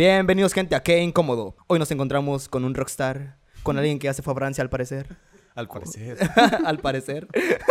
Bienvenidos 0.00 0.52
gente 0.52 0.74
a 0.76 0.82
Qué 0.82 0.98
Incómodo. 1.00 1.56
Hoy 1.68 1.78
nos 1.78 1.90
encontramos 1.90 2.50
con 2.50 2.66
un 2.66 2.74
rockstar, 2.74 3.38
con 3.62 3.78
alguien 3.78 3.98
que 3.98 4.10
hace 4.10 4.20
fue 4.20 4.34
a 4.34 4.36
Francia 4.36 4.60
al 4.60 4.68
parecer. 4.68 5.16
Al 5.54 5.68
parecer. 5.68 6.18
al 6.66 6.78
parecer. 6.80 7.28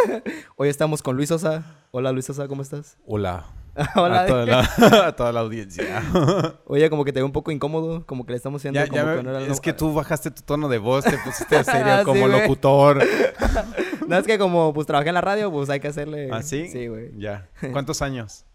Hoy 0.55 0.69
estamos 0.69 1.03
con 1.03 1.15
Luis 1.17 1.29
Sosa. 1.29 1.63
Hola 1.91 2.11
Luis 2.11 2.25
Sosa, 2.25 2.47
¿cómo 2.47 2.63
estás? 2.63 2.97
Hola. 3.05 3.45
Hola. 3.95 4.21
A 4.21 4.25
toda 4.25 4.45
la, 4.47 4.59
a 5.05 5.15
toda 5.15 5.31
la 5.33 5.41
audiencia. 5.41 6.03
Oye, 6.65 6.89
como 6.89 7.05
que 7.05 7.13
te 7.13 7.19
veo 7.19 7.27
un 7.27 7.31
poco 7.31 7.51
incómodo, 7.51 8.07
como 8.07 8.25
que 8.25 8.31
le 8.31 8.37
estamos 8.37 8.59
haciendo 8.59 8.79
Ya- 8.79 8.87
como 8.87 8.97
ya 8.97 9.05
me- 9.05 9.17
que 9.17 9.23
no 9.23 9.29
era 9.29 9.41
es 9.43 9.47
lo- 9.49 9.55
que 9.61 9.73
tú 9.73 9.93
bajaste 9.93 10.31
tu 10.31 10.41
tono 10.41 10.67
de 10.67 10.79
voz, 10.79 11.05
te 11.05 11.19
pusiste 11.19 11.63
serio 11.63 11.83
Ah, 11.93 11.99
Sí, 11.99 12.05
como 12.05 12.27
locutor. 12.27 13.03
No, 14.07 14.17
es 14.17 14.25
que 14.25 14.39
como 14.39 14.73
pues 14.73 14.87
trabajé 14.87 15.09
en 15.09 15.13
la 15.15 15.21
radio, 15.21 15.51
pues 15.51 15.69
hay 15.69 15.79
que 15.79 15.89
hacerle... 15.89 16.29
¿Ah, 16.33 16.41
sí? 16.41 16.69
Sí, 16.69 16.87
güey. 16.87 17.11
Ya. 17.19 17.49
¿Cuántos 17.71 18.01
años? 18.01 18.45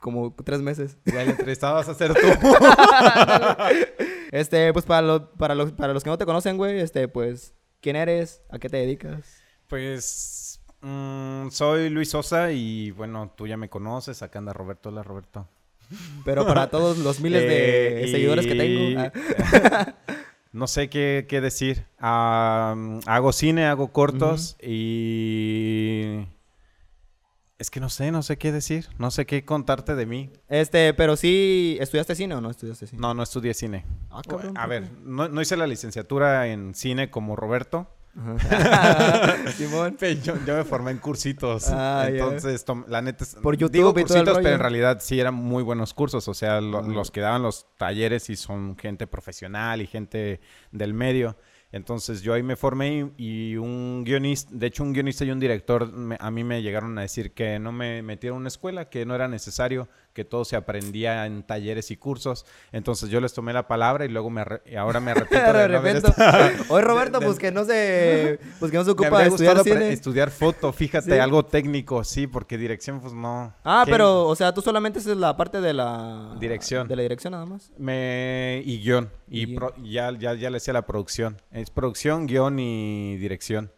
Como 0.00 0.34
tres 0.44 0.60
meses. 0.60 0.96
Ya 1.04 1.22
el 1.22 1.30
entrevistado 1.30 1.74
vas 1.74 1.88
a 1.88 1.94
ser 1.94 2.14
tú. 2.14 2.20
Este, 4.32 4.72
pues 4.72 4.84
para, 4.84 5.02
lo- 5.02 5.30
para, 5.32 5.54
los, 5.56 5.72
para 5.72 5.92
los 5.92 6.04
que 6.04 6.10
no 6.10 6.16
te 6.18 6.24
conocen, 6.24 6.56
güey, 6.56 6.78
este, 6.80 7.08
pues, 7.08 7.52
¿quién 7.80 7.96
eres? 7.96 8.42
¿A 8.48 8.60
qué 8.60 8.68
te 8.68 8.76
dedicas? 8.76 9.42
Pues 9.66 10.60
mm, 10.82 11.48
soy 11.50 11.90
Luis 11.90 12.10
Sosa 12.10 12.52
y 12.52 12.92
bueno, 12.92 13.32
tú 13.36 13.48
ya 13.48 13.56
me 13.56 13.68
conoces. 13.68 14.22
Acá 14.22 14.38
anda 14.38 14.52
Roberto. 14.52 14.90
Hola, 14.90 15.02
Roberto. 15.02 15.48
Pero 16.24 16.46
para 16.46 16.70
todos 16.70 16.98
los 16.98 17.18
miles 17.20 17.42
de 17.42 18.04
Eh, 18.04 18.06
y- 18.06 18.10
seguidores 18.12 18.46
que 18.46 18.54
tengo. 18.54 19.00
ah, 19.00 19.94
No 20.52 20.68
sé 20.68 20.88
qué, 20.88 21.26
qué 21.28 21.40
decir. 21.40 21.84
Ah, 21.98 22.76
hago 23.06 23.32
cine, 23.32 23.66
hago 23.66 23.92
cortos 23.92 24.56
y... 24.62 26.24
Es 27.60 27.70
que 27.70 27.78
no 27.78 27.90
sé, 27.90 28.10
no 28.10 28.22
sé 28.22 28.38
qué 28.38 28.52
decir. 28.52 28.88
No 28.98 29.10
sé 29.10 29.26
qué 29.26 29.44
contarte 29.44 29.94
de 29.94 30.06
mí. 30.06 30.30
Este, 30.48 30.94
pero 30.94 31.14
sí, 31.16 31.76
¿estudiaste 31.78 32.14
cine 32.14 32.34
o 32.34 32.40
no 32.40 32.48
estudiaste 32.50 32.86
cine? 32.86 33.00
No, 33.02 33.12
no 33.12 33.22
estudié 33.22 33.52
cine. 33.54 33.84
Ah, 34.10 34.22
cabrón, 34.26 34.56
A 34.56 34.62
¿por 34.62 34.70
ver, 34.70 34.90
no, 35.04 35.28
no 35.28 35.42
hice 35.42 35.56
la 35.58 35.66
licenciatura 35.66 36.46
en 36.48 36.74
cine 36.74 37.10
como 37.10 37.36
Roberto. 37.36 37.86
Simón. 39.56 39.96
Yo, 40.22 40.34
yo 40.46 40.56
me 40.56 40.64
formé 40.64 40.90
en 40.92 40.98
cursitos. 40.98 41.68
Ah. 41.68 42.06
Entonces, 42.08 42.64
la 42.88 43.02
neta... 43.02 43.24
es- 43.24 43.34
Por 43.36 43.56
YouTube 43.56 43.72
digo 43.72 43.90
y 43.90 44.02
cursitos, 44.02 44.38
pero 44.38 44.54
en 44.54 44.60
realidad 44.60 44.98
sí 45.00 45.20
eran 45.20 45.34
muy 45.34 45.62
buenos 45.62 45.94
cursos. 45.94 46.26
O 46.28 46.34
sea, 46.34 46.60
lo- 46.60 46.78
Ah. 46.78 46.82
los 46.88 47.10
que 47.10 47.20
daban 47.20 47.42
los 47.42 47.66
talleres 47.76 48.22
sí 48.24 48.36
son 48.36 48.76
gente 48.78 49.06
profesional 49.06 49.80
y 49.82 49.86
gente 49.86 50.40
del 50.72 50.94
medio. 50.94 51.36
Entonces 51.72 52.22
yo 52.22 52.34
ahí 52.34 52.42
me 52.42 52.56
formé 52.56 53.12
y, 53.16 53.56
un 53.56 54.02
guionista, 54.04 54.50
de 54.52 54.66
hecho 54.66 54.82
un 54.82 54.92
guionista 54.92 55.24
y 55.24 55.30
un 55.30 55.38
director 55.38 55.92
me- 55.92 56.16
a 56.18 56.30
mí 56.30 56.42
me 56.42 56.62
llegaron 56.62 56.98
a 56.98 57.02
decir 57.02 57.32
que 57.32 57.58
no 57.60 57.70
me 57.72 58.02
metieron 58.02 58.38
en 58.38 58.40
una 58.40 58.48
escuela, 58.48 58.88
que 58.88 59.06
no 59.06 59.14
era 59.14 59.28
necesario, 59.28 59.88
que 60.12 60.24
todo 60.24 60.44
se 60.44 60.56
aprendía 60.56 61.26
en 61.26 61.42
talleres 61.44 61.90
y 61.90 61.96
cursos. 61.96 62.44
Entonces 62.72 63.10
yo 63.10 63.20
les 63.20 63.32
tomé 63.32 63.52
la 63.52 63.68
palabra 63.68 64.04
y 64.04 64.08
luego 64.08 64.28
me 64.30 64.44
y 64.66 64.74
ahora 64.76 65.00
me 65.00 65.12
arrepiento 65.12 65.52
De 65.52 65.58
de 65.62 65.68
no 65.68 65.78
haber 65.78 65.94
repente. 66.02 66.08
estado- 66.22 66.64
Oye, 66.74 66.82
Roberto, 66.84 67.20
de- 67.20 67.26
pues 67.26 67.38
que 67.38 67.52
no 67.52 67.64
se, 67.64 68.40
pues 68.58 68.70
que 68.70 68.76
no 68.78 68.84
se 68.84 68.90
ocupa 68.92 69.20
de 69.22 69.28
estudiar 69.28 69.62
cine. 69.62 69.92
estudiar 69.92 70.30
foto, 70.30 70.72
fíjate, 70.72 71.12
Sí. 71.14 71.18
algo 71.18 71.44
técnico, 71.44 72.02
sí, 72.04 72.26
porque 72.26 72.58
dirección 72.58 73.00
pues 73.00 73.12
no. 73.12 73.54
Ah, 73.64 73.82
¿Qué? 73.86 73.92
pero, 73.92 74.26
o 74.26 74.34
sea, 74.36 74.52
tú 74.52 74.62
solamente 74.62 74.98
haces 74.98 75.16
la 75.16 75.36
parte 75.36 75.60
de 75.60 75.72
la... 75.74 76.34
Dirección. 76.40 76.88
De 76.88 76.96
la 76.96 77.02
dirección 77.02 77.32
nada 77.32 77.46
más. 77.46 77.70
Me 77.78 78.62
y 78.64 78.78
guion 78.80 79.10
y, 79.28 79.42
Y 79.42 79.46
guion. 79.46 79.58
pro- 79.58 79.74
ya, 79.82 80.10
ya, 80.18 80.34
ya 80.34 80.50
le 80.50 80.56
hacía 80.56 80.72
la 80.74 80.86
producción. 80.86 81.40
Es 81.50 81.70
producción, 81.70 82.26
guion 82.26 82.58
y 82.58 83.16
dirección. 83.18 83.72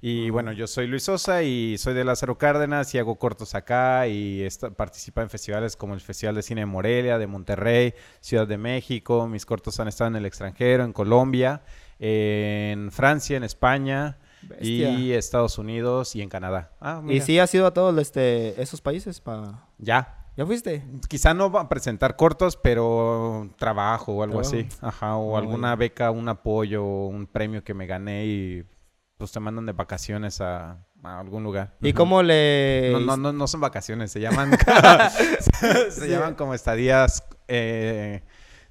Y 0.00 0.30
bueno, 0.30 0.52
yo 0.52 0.66
soy 0.66 0.86
Luis 0.86 1.04
Sosa 1.04 1.42
y 1.42 1.78
soy 1.78 1.94
de 1.94 2.04
Lázaro 2.04 2.36
Cárdenas 2.36 2.94
y 2.94 2.98
hago 2.98 3.16
cortos 3.16 3.54
acá 3.54 4.06
y 4.06 4.46
participo 4.76 5.22
en 5.22 5.30
festivales 5.30 5.74
como 5.74 5.94
el 5.94 6.00
Festival 6.00 6.34
de 6.34 6.42
Cine 6.42 6.60
de 6.62 6.66
Morelia, 6.66 7.18
de 7.18 7.26
Monterrey, 7.26 7.94
Ciudad 8.20 8.46
de 8.46 8.58
México. 8.58 9.26
Mis 9.26 9.46
cortos 9.46 9.80
han 9.80 9.88
estado 9.88 10.08
en 10.08 10.16
el 10.16 10.26
extranjero, 10.26 10.84
en 10.84 10.92
Colombia, 10.92 11.62
en 11.98 12.92
Francia, 12.92 13.36
en 13.38 13.44
España 13.44 14.18
Bestia. 14.42 14.90
y 14.90 15.12
Estados 15.12 15.56
Unidos 15.58 16.14
y 16.14 16.20
en 16.22 16.28
Canadá. 16.28 16.72
Ah, 16.80 17.02
Y 17.08 17.20
sí 17.22 17.38
has 17.38 17.52
ido 17.54 17.66
a 17.66 17.72
todos 17.72 17.96
este, 17.98 18.60
esos 18.62 18.80
países 18.82 19.20
pa... 19.20 19.66
Ya. 19.78 20.22
¿Ya 20.36 20.44
fuiste? 20.44 20.84
Quizá 21.08 21.32
no 21.32 21.50
va 21.50 21.62
a 21.62 21.68
presentar 21.70 22.16
cortos, 22.16 22.58
pero 22.58 23.48
trabajo 23.56 24.12
o 24.12 24.22
algo 24.22 24.42
Trabajo. 24.42 24.56
así. 24.68 24.68
Ajá, 24.82 25.16
o 25.16 25.38
alguna 25.38 25.74
beca, 25.74 26.10
un 26.10 26.28
apoyo, 26.28 26.84
un 26.84 27.26
premio 27.26 27.64
que 27.64 27.72
me 27.72 27.86
gané 27.86 28.26
y 28.26 28.64
pues 29.16 29.32
te 29.32 29.40
mandan 29.40 29.66
de 29.66 29.72
vacaciones 29.72 30.40
a, 30.40 30.84
a 31.02 31.20
algún 31.20 31.42
lugar. 31.42 31.76
¿Y 31.80 31.92
cómo 31.92 32.22
le...? 32.22 32.90
No, 32.92 33.00
no, 33.00 33.16
no, 33.16 33.32
no 33.32 33.46
son 33.46 33.60
vacaciones, 33.60 34.10
se 34.12 34.20
llaman, 34.20 34.50
se 35.10 35.90
Sí. 35.90 36.08
llaman 36.08 36.34
como 36.34 36.54
estadías 36.54 37.24
eh, 37.48 38.22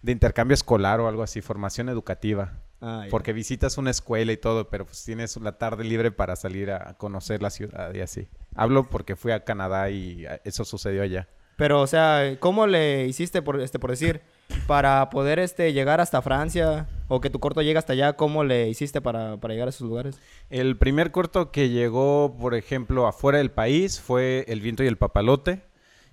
de 0.02 0.12
intercambio 0.12 0.54
escolar 0.54 1.00
o 1.00 1.08
algo 1.08 1.24
así, 1.24 1.42
formación 1.42 1.90
educativa. 1.90 2.60
Ah. 2.82 3.06
Porque 3.10 3.34
visitas 3.34 3.78
una 3.78 3.90
escuela 3.90 4.32
y 4.32 4.38
todo, 4.38 4.70
pero 4.70 4.86
pues 4.86 5.04
tienes 5.04 5.36
la 5.38 5.58
tarde 5.58 5.84
libre 5.84 6.12
para 6.12 6.36
salir 6.36 6.72
a 6.72 6.94
conocer 6.98 7.42
la 7.42 7.50
ciudad 7.50 7.94
y 7.94 8.02
así. 8.02 8.28
Hablo 8.54 8.90
porque 8.90 9.16
fui 9.16 9.32
a 9.32 9.44
Canadá 9.44 9.90
y 9.90 10.26
eh, 10.26 10.42
eso 10.44 10.66
sucedió 10.66 11.02
allá. 11.02 11.28
Pero, 11.58 11.82
o 11.82 11.88
sea, 11.88 12.36
¿cómo 12.40 12.68
le 12.68 13.06
hiciste, 13.08 13.42
por, 13.42 13.62
este, 13.62 13.80
por 13.80 13.90
decir, 13.90 14.22
para 14.68 15.10
poder 15.10 15.40
este, 15.40 15.74
llegar 15.74 16.02
hasta 16.02 16.22
Francia 16.22 16.88
o 17.08 17.22
que 17.22 17.30
tu 17.30 17.40
corto 17.40 17.62
llegue 17.62 17.78
hasta 17.78 17.94
allá? 17.94 18.14
¿Cómo 18.14 18.44
le 18.44 18.70
hiciste 18.70 19.02
para, 19.02 19.38
para 19.38 19.54
llegar 19.54 19.68
a 19.68 19.70
esos 19.70 19.88
lugares? 19.88 20.20
El 20.50 20.78
primer 20.78 21.12
corto 21.12 21.52
que 21.52 21.70
llegó, 21.70 22.36
por 22.40 22.56
ejemplo, 22.56 23.08
afuera 23.08 23.38
del 23.38 23.52
país 23.52 24.00
fue 24.00 24.46
El 24.48 24.62
viento 24.62 24.84
y 24.84 24.88
el 24.88 24.98
papalote. 24.98 25.64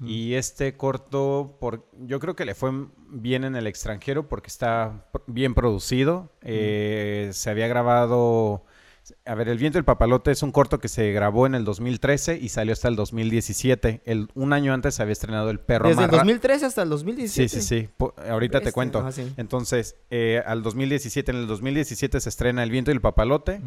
Y 0.04 0.34
este 0.34 0.76
corto, 0.76 1.58
por, 1.60 1.86
yo 2.00 2.18
creo 2.18 2.34
que 2.34 2.44
le 2.44 2.56
fue 2.56 2.72
bien 3.08 3.44
en 3.44 3.54
el 3.54 3.68
extranjero 3.68 4.28
porque 4.28 4.48
está 4.48 5.06
bien 5.28 5.54
producido. 5.54 6.32
Eh, 6.42 7.30
se 7.32 7.50
había 7.50 7.68
grabado... 7.68 8.64
A 9.26 9.34
ver, 9.34 9.48
El 9.48 9.58
viento 9.58 9.78
y 9.78 9.80
el 9.80 9.84
papalote 9.84 10.30
es 10.30 10.42
un 10.44 10.52
corto 10.52 10.78
que 10.78 10.88
se 10.88 11.10
grabó 11.12 11.46
en 11.46 11.54
el 11.56 11.64
2013 11.64 12.38
y 12.40 12.48
salió 12.50 12.72
hasta 12.72 12.86
el 12.88 12.94
2017. 12.96 14.02
El, 14.04 14.28
un 14.34 14.52
año 14.52 14.72
antes 14.72 14.94
se 14.94 15.02
había 15.02 15.12
estrenado 15.12 15.50
El 15.50 15.58
perro 15.58 15.88
Desde 15.88 16.02
el 16.04 16.08
amarra- 16.10 16.18
2013 16.18 16.66
hasta 16.66 16.82
el 16.82 16.88
Sí, 16.88 16.90
2017. 16.90 17.48
sí, 17.48 17.60
sí. 17.62 17.88
Po- 17.96 18.14
ahorita 18.28 18.58
te 18.60 18.66
Bestia. 18.66 18.72
cuento. 18.72 18.98
Ajá, 19.00 19.10
sí. 19.12 19.32
Entonces, 19.36 19.96
eh, 20.10 20.42
al 20.46 20.62
2017, 20.62 21.32
en 21.32 21.38
el 21.38 21.46
2017 21.48 22.20
se 22.20 22.28
estrena 22.28 22.62
El 22.62 22.70
viento 22.70 22.90
y 22.90 22.94
el 22.94 23.00
papalote. 23.00 23.60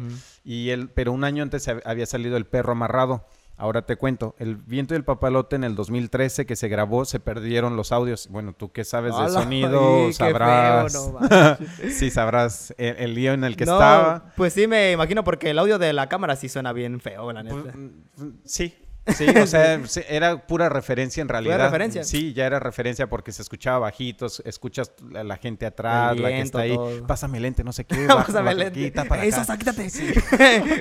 Y 0.44 0.70
el, 0.70 0.88
pero 0.88 1.12
un 1.12 1.24
año 1.24 1.42
antes 1.42 1.68
había 1.68 2.06
salido 2.06 2.36
El 2.38 2.46
perro 2.46 2.72
amarrado. 2.72 3.26
Ahora 3.58 3.82
te 3.86 3.96
cuento, 3.96 4.34
El 4.38 4.56
viento 4.56 4.92
y 4.92 4.98
el 4.98 5.04
papalote 5.04 5.56
en 5.56 5.64
el 5.64 5.74
2013 5.74 6.44
que 6.44 6.56
se 6.56 6.68
grabó, 6.68 7.04
se 7.06 7.20
perdieron 7.20 7.74
los 7.76 7.90
audios. 7.90 8.28
Bueno, 8.28 8.52
tú 8.52 8.70
que 8.70 8.84
sabes 8.84 9.16
de 9.16 9.28
sonido, 9.30 9.96
Ay, 10.00 10.06
qué 10.08 10.12
sabrás. 10.12 10.92
feo, 10.92 11.18
no 11.20 11.56
sí, 11.90 12.10
sabrás 12.10 12.74
el, 12.76 12.96
el 12.98 13.14
lío 13.14 13.32
en 13.32 13.44
el 13.44 13.56
que 13.56 13.64
No, 13.64 13.72
estaba. 13.74 14.32
Pues 14.36 14.52
sí, 14.52 14.66
me 14.66 14.92
imagino 14.92 15.24
porque 15.24 15.50
el 15.50 15.58
audio 15.58 15.78
de 15.78 15.92
la 15.94 16.08
cámara 16.08 16.36
sí 16.36 16.48
suena 16.50 16.72
bien 16.74 17.00
feo, 17.00 17.32
la 17.32 17.42
Pues, 17.42 17.54
neta. 17.64 17.76
mm, 17.78 18.28
sí, 18.44 18.74
sí, 19.06 19.26
o 19.26 19.46
sea, 19.46 19.80
era 20.10 20.46
pura 20.46 20.68
referencia 20.68 21.22
en 21.22 21.28
realidad. 21.28 21.58
referencia. 21.64 22.04
Sí, 22.04 22.34
ya 22.34 22.44
era 22.44 22.58
referencia 22.60 23.08
porque 23.08 23.32
se 23.32 23.40
escuchaba 23.40 23.78
bajitos, 23.78 24.42
escuchas 24.44 24.92
a 25.14 25.24
la 25.24 25.38
gente 25.38 25.64
atrás, 25.64 26.14
la 26.18 26.28
que 26.28 26.40
está 26.42 26.58
ahí. 26.60 26.74
todo. 26.74 27.06
Pásame 27.06 27.40
lente, 27.40 27.64
no 27.64 27.72
sé 27.72 27.86
qué. 27.86 28.04
Pásame 28.06 28.40
baja 28.50 28.54
lente. 28.54 28.80
aquí, 28.80 28.90
tapa 28.90 29.22
¡Ey, 29.22 29.28
acá. 29.30 29.38
Sosa, 29.38 29.56
quítate! 29.56 29.86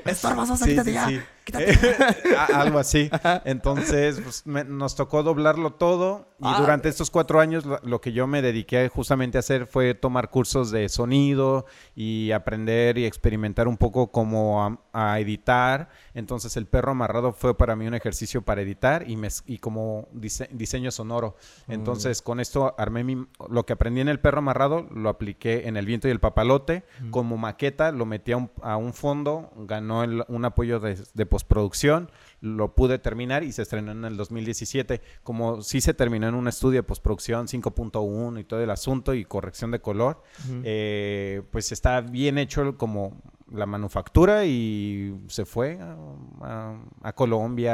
¡Estorba, 0.05 0.45
Sosa, 0.45 0.65
Sí, 0.65 0.71
quítate 0.71 0.89
sí, 0.89 0.93
ya! 0.95 1.27
A- 2.37 2.61
Algo 2.61 2.79
así. 2.79 3.09
Entonces, 3.45 4.19
pues, 4.21 4.45
me- 4.45 4.63
nos 4.63 4.95
tocó 4.95 5.23
doblarlo 5.23 5.73
todo. 5.73 6.27
Y 6.39 6.43
Ah. 6.47 6.57
durante 6.59 6.89
estos 6.89 7.09
cuatro 7.09 7.39
años, 7.39 7.65
lo, 7.65 7.79
lo 7.83 8.01
que 8.01 8.11
yo 8.11 8.27
me 8.27 8.41
dediqué 8.41 8.89
justamente 8.89 9.37
a 9.37 9.39
hacer 9.39 9.67
fue 9.67 9.93
tomar 9.93 10.29
cursos 10.29 10.69
de 10.71 10.89
sonido 10.89 11.65
y 11.95 12.31
aprender 12.31 12.97
y 12.97 13.05
experimentar 13.05 13.67
un 13.69 13.77
poco 13.77 14.11
cómo 14.11 14.63
a, 14.93 15.11
a 15.13 15.19
editar. 15.19 15.89
Entonces, 16.13 16.57
el 16.57 16.65
perro 16.65 16.91
amarrado 16.91 17.31
fue 17.31 17.55
para 17.57 17.75
mí 17.75 17.87
un 17.87 17.93
ejercicio 17.93 18.41
para 18.41 18.61
editar 18.61 19.09
y, 19.09 19.15
mez- 19.15 19.43
y 19.45 19.59
como 19.59 20.07
dise- 20.13 20.49
diseño 20.51 20.91
sonoro. 20.91 21.35
Entonces, 21.67 22.21
con 22.21 22.39
esto 22.39 22.75
armé 22.77 23.03
mi, 23.03 23.25
lo 23.49 23.65
que 23.65 23.73
aprendí 23.73 24.01
en 24.01 24.09
el 24.09 24.19
perro 24.19 24.39
amarrado, 24.39 24.87
lo 24.93 25.09
apliqué 25.09 25.67
en 25.67 25.77
el 25.77 25.85
viento 25.85 26.07
y 26.07 26.11
el 26.11 26.19
papalote. 26.19 26.83
Como 27.11 27.37
maqueta, 27.37 27.91
lo 27.91 28.05
metí 28.05 28.33
a 28.33 28.37
un, 28.37 28.51
a 28.61 28.75
un 28.77 28.93
fondo, 28.93 29.51
ganó 29.55 30.03
el- 30.03 30.25
un 30.27 30.43
apoyo 30.45 30.79
de, 30.79 30.97
de 31.13 31.25
postproducción, 31.35 32.09
lo 32.41 32.75
pude 32.75 32.97
terminar 32.99 33.43
y 33.43 33.51
se 33.51 33.61
estrenó 33.61 33.91
en 33.91 34.05
el 34.05 34.15
2017. 34.17 35.01
Como 35.23 35.61
sí 35.61 35.81
se 35.81 35.93
terminó 35.93 36.27
en 36.29 36.35
un 36.35 36.47
estudio 36.47 36.79
de 36.79 36.83
postproducción 36.83 37.47
5.1 37.47 38.39
y 38.39 38.43
todo 38.45 38.61
el 38.61 38.69
asunto 38.69 39.13
y 39.13 39.25
corrección 39.25 39.71
de 39.71 39.79
color, 39.81 40.21
eh, 40.63 41.41
pues 41.51 41.71
está 41.71 41.99
bien 42.01 42.37
hecho 42.37 42.77
como 42.77 43.21
la 43.51 43.65
manufactura 43.65 44.45
y 44.45 45.13
se 45.27 45.45
fue 45.45 45.77
a, 45.81 45.95
a- 46.41 46.79
a 47.03 47.13
Colombia, 47.13 47.73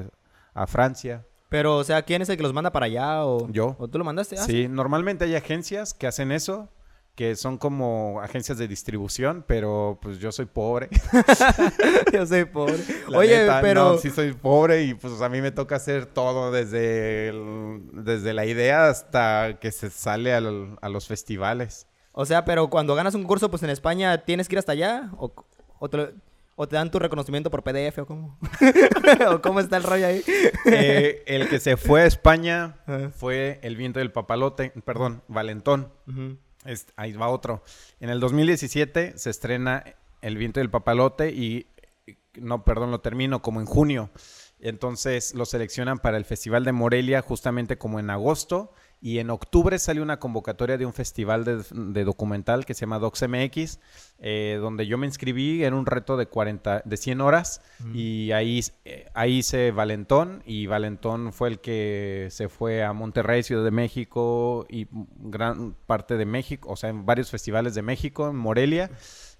a, 0.00 0.04
a 0.54 0.66
Francia. 0.66 1.24
Pero, 1.48 1.76
o 1.78 1.84
sea, 1.84 2.02
¿quién 2.02 2.22
es 2.22 2.28
el 2.28 2.36
que 2.36 2.42
los 2.42 2.52
manda 2.52 2.70
para 2.72 2.86
allá? 2.86 3.24
O, 3.24 3.48
Yo. 3.50 3.76
¿O 3.78 3.88
tú 3.88 3.98
lo 3.98 4.04
mandaste? 4.04 4.36
Ah, 4.38 4.44
Sí, 4.44 4.68
normalmente 4.68 5.24
hay 5.24 5.34
agencias 5.34 5.94
que 5.94 6.06
hacen 6.06 6.30
eso, 6.32 6.68
que 7.20 7.36
son 7.36 7.58
como 7.58 8.18
agencias 8.22 8.56
de 8.56 8.66
distribución, 8.66 9.44
pero 9.46 9.98
pues 10.00 10.18
yo 10.20 10.32
soy 10.32 10.46
pobre. 10.46 10.88
Yo 12.14 12.24
soy 12.24 12.46
pobre. 12.46 12.78
La 13.08 13.18
Oye, 13.18 13.40
neta, 13.40 13.60
pero... 13.60 13.90
no, 13.90 13.98
sí 13.98 14.08
soy 14.08 14.32
pobre 14.32 14.84
y 14.84 14.94
pues 14.94 15.20
a 15.20 15.28
mí 15.28 15.42
me 15.42 15.50
toca 15.50 15.76
hacer 15.76 16.06
todo 16.06 16.50
desde, 16.50 17.28
el- 17.28 17.82
desde 17.92 18.32
la 18.32 18.46
idea 18.46 18.88
hasta 18.88 19.58
que 19.60 19.70
se 19.70 19.90
sale 19.90 20.32
al- 20.32 20.78
a 20.80 20.88
los 20.88 21.08
festivales. 21.08 21.86
O 22.12 22.24
sea, 22.24 22.46
pero 22.46 22.70
cuando 22.70 22.94
ganas 22.94 23.14
un 23.14 23.24
curso, 23.24 23.50
pues 23.50 23.62
en 23.64 23.68
España, 23.68 24.24
¿tienes 24.24 24.48
que 24.48 24.54
ir 24.54 24.58
hasta 24.60 24.72
allá? 24.72 25.10
¿O, 25.18 25.30
o 25.78 25.90
te, 25.90 25.96
lo- 25.98 26.08
o 26.56 26.68
te 26.68 26.76
dan 26.76 26.90
tu 26.90 26.98
reconocimiento 26.98 27.50
por 27.50 27.62
PDF 27.62 27.98
o 27.98 28.06
cómo? 28.06 28.38
¿O 29.30 29.42
cómo 29.42 29.60
está 29.60 29.76
el 29.76 29.82
rollo 29.82 30.06
ahí? 30.06 30.22
Eh, 30.64 31.22
el 31.26 31.50
que 31.50 31.60
se 31.60 31.76
fue 31.76 32.00
a 32.00 32.06
España 32.06 32.76
fue 33.14 33.60
el 33.62 33.76
viento 33.76 33.98
del 33.98 34.10
papalote, 34.10 34.72
perdón, 34.86 35.22
Valentón. 35.28 35.92
Ujú. 36.08 36.38
Ahí 36.96 37.12
va 37.12 37.28
otro. 37.28 37.62
En 38.00 38.10
el 38.10 38.20
2017 38.20 39.16
se 39.16 39.30
estrena 39.30 39.84
El 40.20 40.36
viento 40.36 40.60
del 40.60 40.70
papalote 40.70 41.30
y 41.30 41.66
no, 42.34 42.64
perdón, 42.64 42.90
lo 42.90 43.00
termino 43.00 43.42
como 43.42 43.60
en 43.60 43.66
junio. 43.66 44.10
Entonces 44.60 45.34
lo 45.34 45.46
seleccionan 45.46 45.98
para 45.98 46.18
el 46.18 46.24
Festival 46.24 46.64
de 46.64 46.72
Morelia 46.72 47.22
justamente 47.22 47.78
como 47.78 47.98
en 47.98 48.10
agosto 48.10 48.72
y 49.02 49.18
en 49.18 49.30
octubre 49.30 49.78
sale 49.78 50.02
una 50.02 50.18
convocatoria 50.18 50.76
de 50.76 50.84
un 50.84 50.92
festival 50.92 51.44
de, 51.44 51.64
de 51.72 52.04
documental 52.04 52.66
que 52.66 52.74
se 52.74 52.80
llama 52.82 52.98
DocsMX, 52.98 53.78
eh, 54.18 54.58
donde 54.60 54.86
yo 54.86 54.98
me 54.98 55.06
inscribí 55.06 55.64
en 55.64 55.72
un 55.72 55.86
reto 55.86 56.18
de 56.18 56.26
40, 56.26 56.82
de 56.84 56.96
100 56.96 57.20
horas 57.22 57.62
y 57.94 58.32
ahí, 58.32 58.60
eh, 58.84 59.06
ahí 59.14 59.38
hice 59.38 59.70
Valentón 59.70 60.42
y 60.44 60.66
Valentón 60.66 61.32
fue 61.32 61.48
el 61.48 61.60
que 61.60 62.28
se 62.30 62.50
fue 62.50 62.84
a 62.84 62.92
Monterrey, 62.92 63.42
Ciudad 63.42 63.64
de 63.64 63.70
México 63.70 64.66
y 64.68 64.86
gran 64.90 65.74
parte 65.86 66.18
de 66.18 66.26
México, 66.26 66.70
o 66.70 66.76
sea, 66.76 66.90
en 66.90 67.06
varios 67.06 67.30
festivales 67.30 67.74
de 67.74 67.82
México, 67.82 68.28
en 68.28 68.36
Morelia 68.36 68.90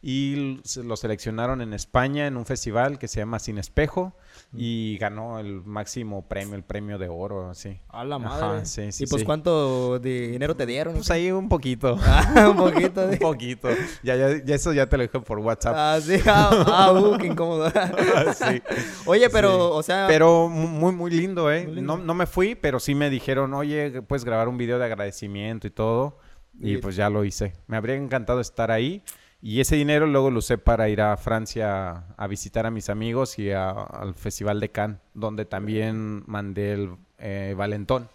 y 0.02 0.62
lo 0.82 0.96
seleccionaron 0.96 1.60
en 1.60 1.74
España 1.74 2.26
en 2.26 2.38
un 2.38 2.46
festival 2.46 2.98
que 2.98 3.08
se 3.08 3.20
llama 3.20 3.38
Sin 3.38 3.58
Espejo 3.58 4.14
y 4.52 4.98
ganó 4.98 5.38
el 5.38 5.62
máximo 5.64 6.26
premio, 6.26 6.56
el 6.56 6.64
premio 6.64 6.98
de 6.98 7.08
oro, 7.08 7.50
así. 7.50 7.78
A 7.88 8.04
la 8.04 8.16
Ajá, 8.16 8.28
madre. 8.28 8.66
sí, 8.66 8.90
sí, 8.90 9.04
¿Y 9.04 9.06
pues 9.06 9.20
sí. 9.20 9.26
cuánto 9.26 9.98
dinero 10.00 10.56
te 10.56 10.66
dieron? 10.66 10.94
Pues 10.94 11.10
ahí 11.12 11.30
un 11.30 11.48
poquito. 11.48 11.96
Ah, 12.04 12.48
un 12.50 12.56
poquito. 12.56 13.06
un 13.10 13.18
poquito. 13.18 13.68
Ya, 14.02 14.16
ya, 14.16 14.44
ya 14.44 14.54
eso 14.56 14.72
ya 14.72 14.88
te 14.88 14.96
lo 14.96 15.04
dije 15.04 15.20
por 15.20 15.38
WhatsApp. 15.38 15.74
Ah, 15.76 15.98
sí. 16.02 16.16
Ah, 16.26 16.64
ah, 16.66 16.92
uh, 16.92 17.16
qué 17.18 17.28
incómodo. 17.28 17.70
sí. 18.34 18.60
Oye, 19.06 19.30
pero, 19.30 19.72
o 19.72 19.82
sea... 19.84 20.06
Pero 20.08 20.48
mu- 20.48 20.66
muy, 20.66 20.92
muy 20.92 21.10
lindo, 21.12 21.50
¿eh? 21.52 21.64
Muy 21.66 21.76
lindo. 21.76 21.96
No, 21.96 22.02
no 22.04 22.14
me 22.14 22.26
fui, 22.26 22.56
pero 22.56 22.80
sí 22.80 22.94
me 22.96 23.08
dijeron, 23.08 23.54
oye, 23.54 24.02
puedes 24.02 24.24
grabar 24.24 24.48
un 24.48 24.58
video 24.58 24.78
de 24.80 24.84
agradecimiento 24.86 25.66
y 25.66 25.70
todo. 25.70 26.18
Y- 26.60 26.76
pues 26.78 26.96
ya 26.96 27.08
lo 27.08 27.24
hice. 27.24 27.52
Me 27.68 27.76
habría 27.76 27.94
encantado 27.94 28.40
estar 28.40 28.70
ahí. 28.72 29.02
Y 29.42 29.60
ese 29.60 29.76
dinero 29.76 30.06
luego 30.06 30.30
lo 30.30 30.40
usé 30.40 30.58
para 30.58 30.88
ir 30.90 31.00
a 31.00 31.16
Francia 31.16 32.04
a 32.16 32.26
visitar 32.26 32.66
a 32.66 32.70
mis 32.70 32.90
amigos 32.90 33.38
y 33.38 33.50
a- 33.50 33.70
al 33.70 34.14
Festival 34.14 34.60
de 34.60 34.70
Cannes, 34.70 34.98
donde 35.14 35.44
también 35.46 36.22
mandé 36.26 36.72
el 36.72 36.90
eh, 37.18 37.54
Valentón. 37.56 38.08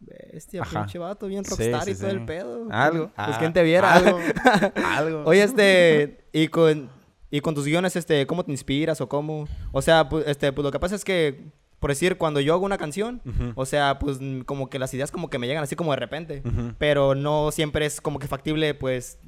Bestia, 0.00 0.62
Ajá. 0.62 0.80
pinche 0.80 0.98
vato, 0.98 1.26
bien 1.26 1.44
rockstar 1.44 1.84
sí, 1.84 1.90
y 1.90 1.94
todo 1.94 2.08
el 2.10 2.24
pedo. 2.24 2.66
Algo. 2.70 3.10
Pues 3.14 3.28
ah, 3.28 3.36
quién 3.38 3.52
te 3.52 3.62
viera. 3.62 3.92
Algo. 3.92 4.18
algo. 4.86 5.22
Oye, 5.26 5.42
este, 5.42 6.24
y 6.32 6.48
con, 6.48 6.88
y 7.30 7.40
con 7.42 7.54
tus 7.54 7.66
guiones, 7.66 7.96
este, 7.96 8.26
¿cómo 8.26 8.42
te 8.44 8.50
inspiras 8.50 9.02
o 9.02 9.08
cómo? 9.10 9.46
O 9.72 9.82
sea, 9.82 10.08
pues, 10.08 10.26
este, 10.26 10.52
pues 10.52 10.64
lo 10.64 10.70
que 10.72 10.78
pasa 10.80 10.94
es 10.94 11.04
que, 11.04 11.44
por 11.78 11.90
decir, 11.90 12.16
cuando 12.16 12.40
yo 12.40 12.54
hago 12.54 12.64
una 12.64 12.78
canción, 12.78 13.20
o 13.54 13.66
sea, 13.66 13.98
pues 13.98 14.18
como 14.46 14.70
que 14.70 14.78
las 14.78 14.92
ideas 14.94 15.10
como 15.10 15.28
que 15.28 15.38
me 15.38 15.46
llegan 15.46 15.62
así 15.64 15.76
como 15.76 15.90
de 15.92 15.96
repente, 15.98 16.42
pero 16.78 17.14
no 17.14 17.50
siempre 17.52 17.84
es 17.84 18.00
como 18.00 18.18
que 18.18 18.26
factible, 18.26 18.72
pues, 18.74 19.18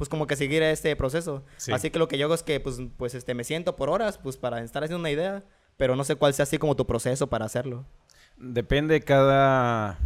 pues 0.00 0.08
como 0.08 0.26
que 0.26 0.34
seguir 0.34 0.62
este 0.62 0.96
proceso. 0.96 1.44
Sí. 1.58 1.72
Así 1.72 1.90
que 1.90 1.98
lo 1.98 2.08
que 2.08 2.16
yo 2.16 2.24
hago 2.24 2.32
es 2.32 2.42
que, 2.42 2.58
pues, 2.58 2.78
pues, 2.96 3.14
este, 3.14 3.34
me 3.34 3.44
siento 3.44 3.76
por 3.76 3.90
horas, 3.90 4.16
pues, 4.16 4.38
para 4.38 4.62
estar 4.62 4.82
haciendo 4.82 4.98
una 4.98 5.10
idea, 5.10 5.44
pero 5.76 5.94
no 5.94 6.04
sé 6.04 6.16
cuál 6.16 6.32
sea 6.32 6.44
así 6.44 6.56
como 6.56 6.74
tu 6.74 6.86
proceso 6.86 7.26
para 7.26 7.44
hacerlo. 7.44 7.84
Depende 8.38 9.02
cada, 9.02 9.98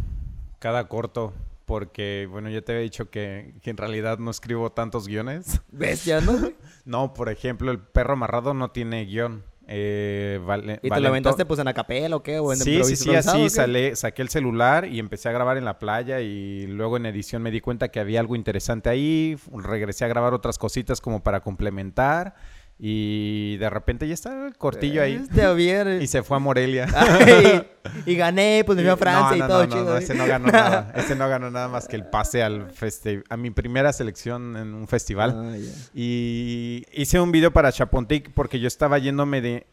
cada 0.59 0.89
corto, 0.89 1.31
porque, 1.63 2.27
bueno, 2.29 2.49
ya 2.49 2.61
te 2.61 2.73
había 2.73 2.83
dicho 2.83 3.09
que, 3.09 3.55
que 3.61 3.69
en 3.69 3.77
realidad 3.77 4.19
no 4.19 4.31
escribo 4.31 4.69
tantos 4.69 5.07
guiones. 5.07 5.61
Bestia, 5.71 6.19
¿no? 6.19 6.51
No, 6.83 7.13
por 7.13 7.29
ejemplo, 7.29 7.71
el 7.71 7.79
perro 7.79 8.15
amarrado 8.15 8.53
no 8.53 8.71
tiene 8.71 9.05
guion. 9.05 9.45
Eh, 9.67 10.39
vale, 10.45 10.79
¿Y 10.83 10.89
te 10.89 10.99
lo 10.99 11.07
aventaste, 11.07 11.45
pues, 11.45 11.59
en 11.59 11.67
acapela 11.67 12.15
o 12.15 12.23
qué? 12.23 12.39
¿O 12.39 12.53
en 12.53 12.59
Sí, 12.59 12.83
sí, 12.83 12.95
sí, 12.95 13.15
así 13.15 13.49
salé, 13.49 13.95
saqué 13.95 14.21
el 14.21 14.29
celular 14.29 14.85
y 14.85 14.99
empecé 14.99 15.29
a 15.29 15.31
grabar 15.31 15.57
en 15.57 15.65
la 15.65 15.79
playa 15.79 16.21
y 16.21 16.67
luego 16.67 16.97
en 16.97 17.05
edición 17.07 17.41
me 17.41 17.51
di 17.51 17.61
cuenta 17.61 17.89
que 17.89 17.99
había 17.99 18.19
algo 18.19 18.35
interesante 18.35 18.89
ahí, 18.89 19.37
regresé 19.51 20.05
a 20.05 20.07
grabar 20.07 20.33
otras 20.33 20.57
cositas 20.57 21.01
como 21.01 21.23
para 21.23 21.39
complementar 21.41 22.35
y 22.77 23.57
de 23.57 23.69
repente 23.69 24.07
ya 24.07 24.13
está 24.13 24.47
el 24.47 24.57
cortillo 24.57 25.01
ahí 25.01 25.21
bien. 25.55 25.99
y 26.01 26.07
se 26.07 26.23
fue 26.23 26.37
a 26.37 26.39
Morelia. 26.39 26.87
Ay, 26.93 27.67
y 28.05 28.15
gané, 28.15 28.63
pues 28.65 28.75
me 28.77 28.83
fui 28.83 28.91
a 28.91 28.97
Francia 28.97 29.37
no, 29.37 29.45
y 29.45 29.47
todo 29.47 29.67
no, 29.67 29.71
chido. 29.73 29.85
No, 29.85 29.97
ese 29.97 30.15
no 30.15 30.25
ganó 30.27 30.47
nada. 30.51 30.91
Ese 30.95 31.15
no 31.15 31.27
ganó 31.29 31.51
nada 31.51 31.67
más 31.67 31.87
que 31.87 31.95
el 31.95 32.05
pase 32.05 32.43
al 32.43 32.71
festi- 32.71 33.23
a 33.29 33.37
mi 33.37 33.51
primera 33.51 33.91
selección 33.93 34.57
en 34.57 34.73
un 34.73 34.87
festival. 34.87 35.33
Ah. 35.35 35.57
Y 35.93 36.83
hice 36.93 37.19
un 37.19 37.31
video 37.31 37.51
para 37.51 37.71
Chapontic 37.71 38.31
porque 38.33 38.59
yo 38.59 38.67
estaba 38.67 38.97
yéndome 38.99 39.41
de, 39.41 39.67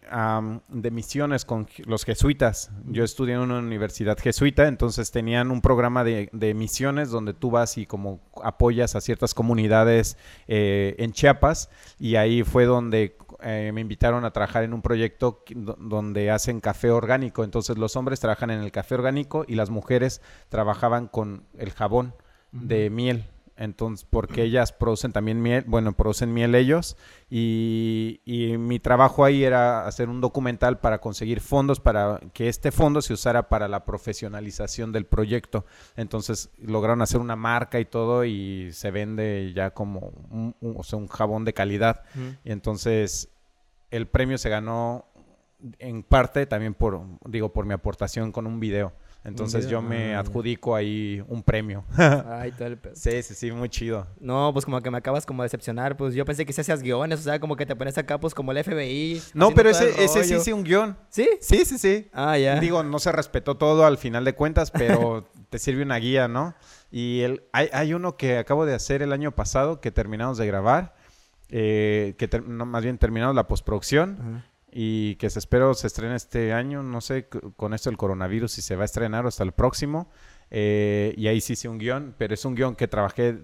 de 0.69 0.91
misiones 0.91 1.45
con 1.45 1.69
los 1.87 2.05
jesuitas. 2.05 2.71
Yo 2.87 3.05
estudié 3.05 3.35
en 3.35 3.41
una 3.41 3.59
universidad 3.59 4.19
jesuita, 4.19 4.69
entonces 4.69 5.11
tenían 5.11 5.51
un 5.51 5.61
programa 5.61 6.05
de, 6.05 6.29
de 6.33 6.55
misiones 6.55 7.11
donde 7.11 7.35
tú 7.35 7.51
vas 7.51 7.77
y 7.79 7.87
como 7.87 8.21
apoyas 8.43 8.95
a 8.97 9.01
ciertas 9.01 9.35
comunidades 9.35 10.17
eh, 10.49 10.95
en 10.99 11.13
Chiapas. 11.13 11.69
Y 11.99 12.17
ahí 12.17 12.43
fue 12.43 12.65
donde 12.65 13.17
eh, 13.45 13.71
me 13.73 13.81
invitaron 13.81 14.25
a 14.25 14.31
trabajar 14.33 14.65
en 14.65 14.73
un 14.75 14.83
proyecto 14.83 15.45
donde 15.55 16.31
hacen 16.31 16.61
café 16.61 16.91
orgánico. 16.91 17.45
Entonces 17.45 17.79
los 17.79 17.97
hombres 17.97 18.21
trabajan 18.21 18.51
en 18.51 18.61
el 18.61 18.73
café 18.73 18.95
orgánico 18.95 19.45
y 19.47 19.55
las 19.55 19.71
mujeres 19.71 20.21
trabajaban 20.49 21.09
con 21.09 21.45
el 21.59 21.71
jabón 21.73 22.15
de 22.53 22.91
miel. 22.91 23.25
Entonces, 23.55 24.07
porque 24.09 24.43
ellas 24.43 24.73
producen 24.73 25.13
también 25.13 25.41
miel, 25.43 25.65
bueno, 25.69 25.93
producen 25.93 26.33
miel 26.33 26.55
ellos, 26.55 26.97
y, 27.29 28.21
y 28.25 28.57
mi 28.57 28.81
trabajo 28.81 29.25
ahí 29.25 29.45
era 29.45 29.87
hacer 29.87 30.09
un 30.09 30.21
documental 30.21 30.81
para 30.81 31.01
conseguir 31.01 31.41
fondos 31.41 31.79
para 31.79 32.19
que 32.33 32.49
este 32.49 32.73
fondo 32.73 33.03
se 33.03 33.13
usara 33.13 33.49
para 33.49 33.69
la 33.69 33.85
profesionalización 33.85 34.91
del 34.91 35.05
proyecto. 35.07 35.65
Entonces, 35.97 36.51
lograron 36.59 37.03
hacer 37.03 37.21
una 37.21 37.37
marca 37.37 37.79
y 37.79 37.85
todo, 37.85 38.25
y 38.25 38.71
se 38.73 38.91
vende 38.91 39.53
ya 39.55 39.71
como 39.71 40.13
un, 40.31 40.57
un- 40.61 40.75
o 40.77 40.83
sea, 40.83 40.99
un 40.99 41.09
jabón 41.09 41.45
de 41.45 41.53
calidad. 41.53 42.03
Y 42.45 42.53
entonces, 42.53 43.29
el 43.93 44.09
premio 44.09 44.39
se 44.39 44.49
ganó 44.49 45.07
en 45.79 46.03
parte 46.03 46.47
también 46.47 46.75
por, 46.75 47.01
digo, 47.27 47.53
por 47.53 47.67
mi 47.67 47.75
aportación 47.75 48.33
con 48.33 48.47
un 48.47 48.59
video. 48.59 48.93
Entonces, 49.25 49.69
yo 49.69 49.81
me 49.81 50.17
ah, 50.17 50.21
adjudico 50.21 50.75
ahí 50.75 51.25
un 51.29 51.45
premio. 51.45 51.85
Ay, 51.97 52.51
todo 52.51 52.67
el 52.67 52.77
pedo. 52.77 52.97
Sí, 52.97 53.23
sí, 53.23 53.35
sí, 53.35 53.53
muy 53.53 53.69
chido. 53.69 54.05
No, 54.19 54.51
pues 54.53 54.65
como 54.65 54.81
que 54.81 54.91
me 54.91 54.99
acabas 54.99 55.25
como 55.25 55.43
de 55.43 55.47
decepcionar. 55.47 55.97
Pues 55.97 56.15
yo 56.15 56.25
pensé 56.25 56.45
que 56.45 56.53
se 56.53 56.63
hacías 56.63 56.83
guiones, 56.83 57.21
o 57.21 57.23
sea, 57.23 57.39
como 57.39 57.55
que 57.55 57.65
te 57.65 57.77
pones 57.77 57.97
acá, 57.99 58.19
pues 58.19 58.35
como 58.35 58.51
el 58.51 58.65
FBI. 58.65 59.23
No, 59.35 59.53
pero 59.53 59.71
ese, 59.71 60.03
ese 60.03 60.25
sí 60.25 60.41
sí 60.41 60.53
un 60.53 60.65
guion. 60.65 60.97
¿Sí? 61.09 61.29
Sí, 61.41 61.65
sí, 61.65 61.79
sí. 61.79 62.09
Ah, 62.13 62.37
ya. 62.37 62.59
Digo, 62.59 62.83
no 62.83 62.99
se 62.99 63.13
respetó 63.13 63.57
todo 63.57 63.87
al 63.87 63.97
final 63.97 64.25
de 64.25 64.35
cuentas, 64.35 64.73
pero 64.73 65.25
te 65.51 65.61
sirve 65.61 65.85
una 65.85 65.99
guía, 65.99 66.27
¿no? 66.27 66.57
Y 66.91 67.21
el, 67.21 67.45
hay, 67.53 67.69
hay 67.73 67.95
uno 67.95 68.17
que 68.17 68.39
acabo 68.39 68.67
de 68.67 68.75
hacer 68.75 69.03
el 69.03 69.13
año 69.13 69.31
pasado 69.31 69.81
que 69.81 69.93
terminamos 69.93 70.37
de 70.37 70.49
grabar, 70.49 70.95
eh, 71.55 72.15
que 72.19 72.29
no, 72.47 72.67
más 72.67 72.83
bien 72.83 72.99
terminamos 72.99 73.37
la 73.37 73.47
postproducción 73.47 74.43
y 74.73 75.17
que 75.17 75.29
se 75.31 75.39
espero 75.39 75.75
se 75.75 75.87
estrene 75.87 76.17
este 76.17 76.53
año, 76.55 76.83
no 76.83 77.01
sé, 77.03 77.29
con 77.57 77.75
esto 77.75 77.91
del 77.91 77.99
coronavirus 77.99 78.51
si 78.53 78.63
se 78.63 78.75
va 78.75 78.83
a 78.83 78.85
estrenar 78.87 79.25
o 79.25 79.29
hasta 79.29 79.45
el 79.45 79.53
próximo. 79.53 80.11
Eh, 80.51 81.15
y 81.17 81.29
ahí 81.29 81.41
sí 81.41 81.53
hice 81.55 81.69
un 81.69 81.79
guion, 81.79 82.15
pero 82.19 82.35
es 82.35 82.45
un 82.45 82.55
guion 82.55 82.75
que 82.75 82.89
trabajé 82.89 83.39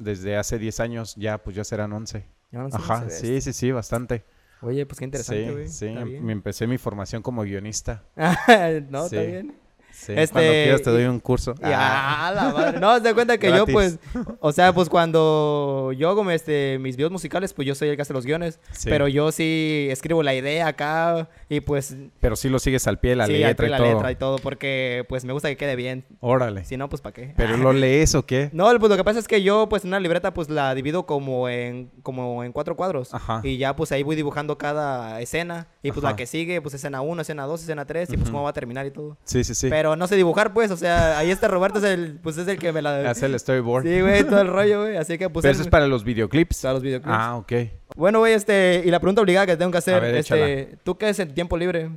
desde 0.00 0.36
hace 0.36 0.58
10 0.58 0.80
años, 0.80 1.14
ya 1.16 1.38
pues 1.42 1.54
ya 1.56 1.64
serán 1.64 1.92
11. 1.92 2.26
Ya 2.50 2.58
no 2.60 2.70
sé, 2.70 2.76
Ajá, 2.76 3.08
sí, 3.10 3.40
sí, 3.40 3.52
sí, 3.52 3.70
bastante. 3.72 4.24
Oye, 4.62 4.84
pues 4.84 4.98
qué 4.98 5.04
interesante, 5.06 5.46
sí, 5.46 5.52
güey. 5.52 5.68
sí, 5.68 5.86
em- 5.86 6.22
me 6.24 6.32
empecé 6.32 6.66
mi 6.66 6.76
formación 6.78 7.22
como 7.22 7.42
guionista. 7.42 8.04
no, 8.90 9.08
Sí. 9.08 9.16
está 9.16 9.22
bien. 9.22 9.54
Sí, 10.00 10.12
Este, 10.16 10.32
cuando 10.32 10.50
quieras 10.52 10.82
te 10.82 10.90
doy 10.90 11.04
un 11.04 11.20
curso. 11.20 11.54
Y, 11.60 11.64
ah, 11.64 12.32
la 12.34 12.48
madre. 12.50 12.80
No, 12.80 13.02
te 13.02 13.12
cuenta 13.12 13.36
que 13.36 13.50
yo, 13.50 13.66
pues, 13.66 13.98
o 14.40 14.50
sea, 14.52 14.72
pues 14.72 14.88
cuando 14.88 15.92
yo 15.96 16.08
hago 16.08 16.28
este, 16.30 16.78
mis 16.78 16.96
videos 16.96 17.12
musicales, 17.12 17.52
pues 17.52 17.66
yo 17.68 17.74
soy 17.74 17.90
el 17.90 17.96
que 17.96 18.02
hace 18.02 18.12
los 18.14 18.24
guiones. 18.24 18.60
Sí. 18.72 18.88
Pero 18.88 19.08
yo 19.08 19.30
sí 19.30 19.88
escribo 19.90 20.22
la 20.22 20.34
idea 20.34 20.68
acá 20.68 21.28
y 21.48 21.60
pues 21.60 21.96
Pero 22.20 22.36
sí 22.36 22.48
lo 22.48 22.58
sigues 22.58 22.86
al 22.86 22.98
pie 22.98 23.10
de 23.10 23.16
la 23.16 23.26
sí, 23.26 23.32
letra 23.34 23.66
y 23.66 23.70
la 23.70 23.76
todo. 23.76 23.86
letra 23.92 24.12
y 24.12 24.16
todo, 24.16 24.38
porque 24.38 25.04
pues 25.08 25.24
me 25.24 25.32
gusta 25.32 25.48
que 25.48 25.56
quede 25.56 25.76
bien. 25.76 26.04
Órale. 26.20 26.64
Si 26.64 26.76
no, 26.76 26.88
pues 26.88 27.02
¿para 27.02 27.12
qué? 27.12 27.34
¿Pero 27.36 27.56
lo 27.58 27.72
lees 27.72 28.14
o 28.14 28.24
qué? 28.24 28.48
No, 28.52 28.64
pues 28.78 28.90
lo 28.90 28.96
que 28.96 29.04
pasa 29.04 29.18
es 29.18 29.28
que 29.28 29.42
yo, 29.42 29.68
pues, 29.68 29.84
en 29.84 29.88
una 29.88 30.00
libreta, 30.00 30.32
pues, 30.32 30.48
la 30.48 30.74
divido 30.74 31.04
como 31.06 31.48
en, 31.48 31.90
como 32.02 32.42
en 32.44 32.52
cuatro 32.52 32.76
cuadros. 32.76 33.12
Ajá. 33.12 33.40
Y 33.44 33.58
ya, 33.58 33.76
pues, 33.76 33.92
ahí 33.92 34.02
voy 34.02 34.16
dibujando 34.16 34.56
cada 34.58 35.20
escena. 35.20 35.68
Y, 35.82 35.92
pues, 35.92 36.04
Ajá. 36.04 36.12
la 36.12 36.16
que 36.16 36.26
sigue, 36.26 36.60
pues, 36.62 36.74
escena 36.74 37.00
1, 37.00 37.22
escena 37.22 37.44
2, 37.46 37.60
escena 37.62 37.84
3. 37.84 38.08
Y, 38.10 38.12
pues, 38.14 38.22
Ujú. 38.22 38.32
cómo 38.32 38.44
va 38.44 38.50
a 38.50 38.54
terminar 38.54 38.86
y 38.86 38.90
todo. 38.90 39.16
Sí, 39.24 39.44
sí, 39.44 39.54
sí. 39.54 39.68
Pero 39.68 39.89
no 39.96 40.06
sé 40.06 40.16
dibujar, 40.16 40.52
pues. 40.52 40.70
O 40.70 40.76
sea, 40.76 41.18
ahí 41.18 41.30
está 41.30 41.48
Roberto, 41.48 41.78
es 41.78 41.84
el, 41.84 42.18
pues 42.22 42.36
es 42.38 42.46
el 42.48 42.58
que 42.58 42.72
me 42.72 42.82
la... 42.82 42.98
Hace 43.10 43.26
el 43.26 43.38
storyboard. 43.38 43.84
Sí, 43.84 44.00
güey, 44.00 44.24
todo 44.24 44.40
el 44.40 44.48
rollo, 44.48 44.82
güey. 44.82 44.96
Así 44.96 45.18
que 45.18 45.28
pues... 45.30 45.42
Pero 45.42 45.52
eso 45.52 45.62
es 45.62 45.68
para 45.68 45.86
los 45.86 46.04
videoclips. 46.04 46.62
para 46.62 46.74
los 46.74 46.82
videoclips. 46.82 47.16
Ah, 47.18 47.36
ok. 47.36 47.52
Bueno, 47.96 48.18
güey, 48.20 48.34
este... 48.34 48.82
Y 48.84 48.90
la 48.90 49.00
pregunta 49.00 49.20
obligada 49.22 49.46
que 49.46 49.56
tengo 49.56 49.70
que 49.70 49.78
hacer, 49.78 50.00
ver, 50.00 50.14
este... 50.16 50.78
¿Tú 50.84 50.96
qué 50.98 51.08
es 51.08 51.18
en 51.18 51.34
tiempo 51.34 51.56
libre? 51.56 51.90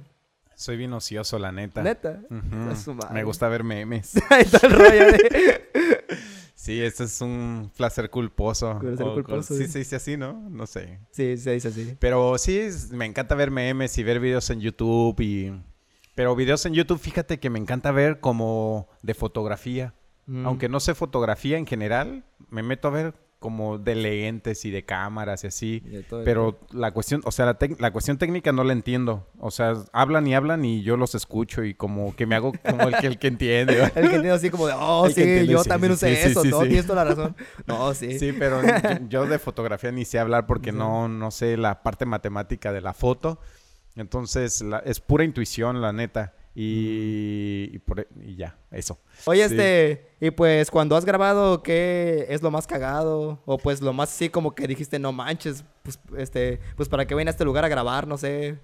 Soy 0.55 0.77
bien 0.77 0.93
ocioso, 0.93 1.39
la 1.39 1.51
neta. 1.51 1.81
¿Neta? 1.81 2.19
Me 3.11 3.23
gusta 3.23 3.47
ver 3.49 3.63
memes. 3.63 4.13
Ahí 4.29 4.43
está 4.43 4.65
el 4.67 4.73
rollo, 4.73 5.05
güey. 5.05 5.19
Sí, 6.55 6.81
este 6.81 7.03
es 7.03 7.19
un 7.19 7.69
placer 7.75 8.09
culposo. 8.09 8.79
Placer 8.79 9.05
O- 9.05 9.13
culposo, 9.15 9.53
Sí, 9.53 9.65
sí. 9.65 9.71
se 9.73 9.79
dice 9.79 9.95
así, 9.97 10.15
¿no? 10.15 10.47
No 10.49 10.65
sé. 10.65 10.99
Sí, 11.11 11.35
se 11.35 11.51
dice 11.51 11.67
así. 11.67 11.97
Pero 11.99 12.37
sí, 12.37 12.57
es- 12.57 12.89
me 12.91 13.05
encanta 13.05 13.35
ver 13.35 13.51
memes 13.51 13.97
y 13.97 14.03
ver 14.03 14.21
videos 14.21 14.49
en 14.49 14.61
YouTube 14.61 15.19
y... 15.19 15.51
Pero 16.15 16.35
videos 16.35 16.65
en 16.65 16.73
YouTube, 16.73 16.99
fíjate 16.99 17.39
que 17.39 17.49
me 17.49 17.59
encanta 17.59 17.91
ver 17.91 18.19
como 18.19 18.87
de 19.01 19.13
fotografía. 19.13 19.93
Mm. 20.25 20.45
Aunque 20.45 20.69
no 20.69 20.79
sé 20.79 20.95
fotografía 20.95 21.57
en 21.57 21.65
general, 21.65 22.23
me 22.49 22.63
meto 22.63 22.87
a 22.87 22.91
ver 22.91 23.13
como 23.43 23.77
de 23.77 23.93
lentes 23.95 24.63
y 24.63 24.71
de 24.71 24.85
cámaras 24.85 25.43
y 25.43 25.47
así. 25.47 25.83
Y 25.85 26.05
Pero 26.23 26.61
la 26.71 26.91
cuestión, 26.91 27.21
o 27.25 27.31
sea, 27.31 27.45
la, 27.45 27.57
la 27.77 27.91
cuestión 27.91 28.17
técnica 28.17 28.53
no 28.53 28.63
la 28.63 28.71
entiendo. 28.71 29.27
O 29.37 29.51
sea, 29.51 29.73
hablan 29.91 30.25
y 30.27 30.33
hablan 30.33 30.63
y 30.63 30.81
yo 30.81 30.95
los 30.95 31.13
escucho 31.13 31.61
y 31.65 31.73
como 31.73 32.15
que 32.15 32.25
me 32.25 32.35
hago 32.35 32.53
como 32.63 32.83
el 32.83 32.95
que, 32.95 33.07
el 33.07 33.19
que 33.19 33.27
entiende. 33.27 33.83
El 33.95 34.09
que 34.09 34.15
entiende 34.15 34.31
así 34.31 34.49
como 34.49 34.67
de, 34.67 34.73
oh, 34.79 35.07
El 35.07 35.13
sí, 35.13 35.21
entiende, 35.23 35.51
yo 35.51 35.61
sí, 35.61 35.67
también 35.67 35.91
sí, 35.91 36.05
usé 36.05 36.15
sí, 36.15 36.31
eso, 36.31 36.43
¿no? 36.45 36.61
Tienes 36.61 36.87
toda 36.87 37.03
la 37.03 37.09
razón. 37.13 37.35
No, 37.67 37.93
sí. 37.93 38.17
Sí, 38.17 38.31
pero 38.31 38.61
yo, 39.09 39.09
yo 39.09 39.25
de 39.25 39.39
fotografía 39.39 39.91
ni 39.91 40.05
sé 40.05 40.19
hablar 40.19 40.45
porque 40.45 40.71
no, 40.71 41.09
no 41.09 41.29
sé 41.29 41.57
la 41.57 41.83
parte 41.83 42.05
matemática 42.05 42.71
de 42.71 42.79
la 42.79 42.93
foto. 42.93 43.39
Entonces, 43.95 44.61
la- 44.61 44.79
es 44.79 44.99
pura 44.99 45.23
intuición, 45.23 45.81
la 45.81 45.91
neta. 45.93 46.33
Y, 46.55 47.69
y, 47.73 47.79
por- 47.79 48.01
e, 48.01 48.07
y 48.25 48.35
ya, 48.35 48.55
eso. 48.71 48.99
Oye, 49.25 49.47
Sí. 49.49 49.55
este, 49.55 50.07
y 50.21 50.29
pues 50.31 50.69
cuando 50.69 50.95
has 50.95 51.03
grabado, 51.05 51.63
¿qué 51.63 52.27
es 52.29 52.43
lo 52.43 52.51
más 52.51 52.67
cagado? 52.67 53.41
O 53.45 53.57
pues 53.57 53.81
lo 53.81 53.91
más 53.91 54.09
así 54.13 54.29
como 54.29 54.53
que 54.53 54.67
dijiste, 54.67 54.99
no 54.99 55.11
manches, 55.11 55.63
pues, 55.81 55.99
este, 56.17 56.59
pues 56.75 56.89
para 56.89 57.07
que 57.07 57.15
venga 57.15 57.29
a 57.29 57.33
este 57.33 57.43
lugar 57.45 57.65
a 57.65 57.69
grabar, 57.69 58.07
no 58.07 58.17
sé. 58.17 58.59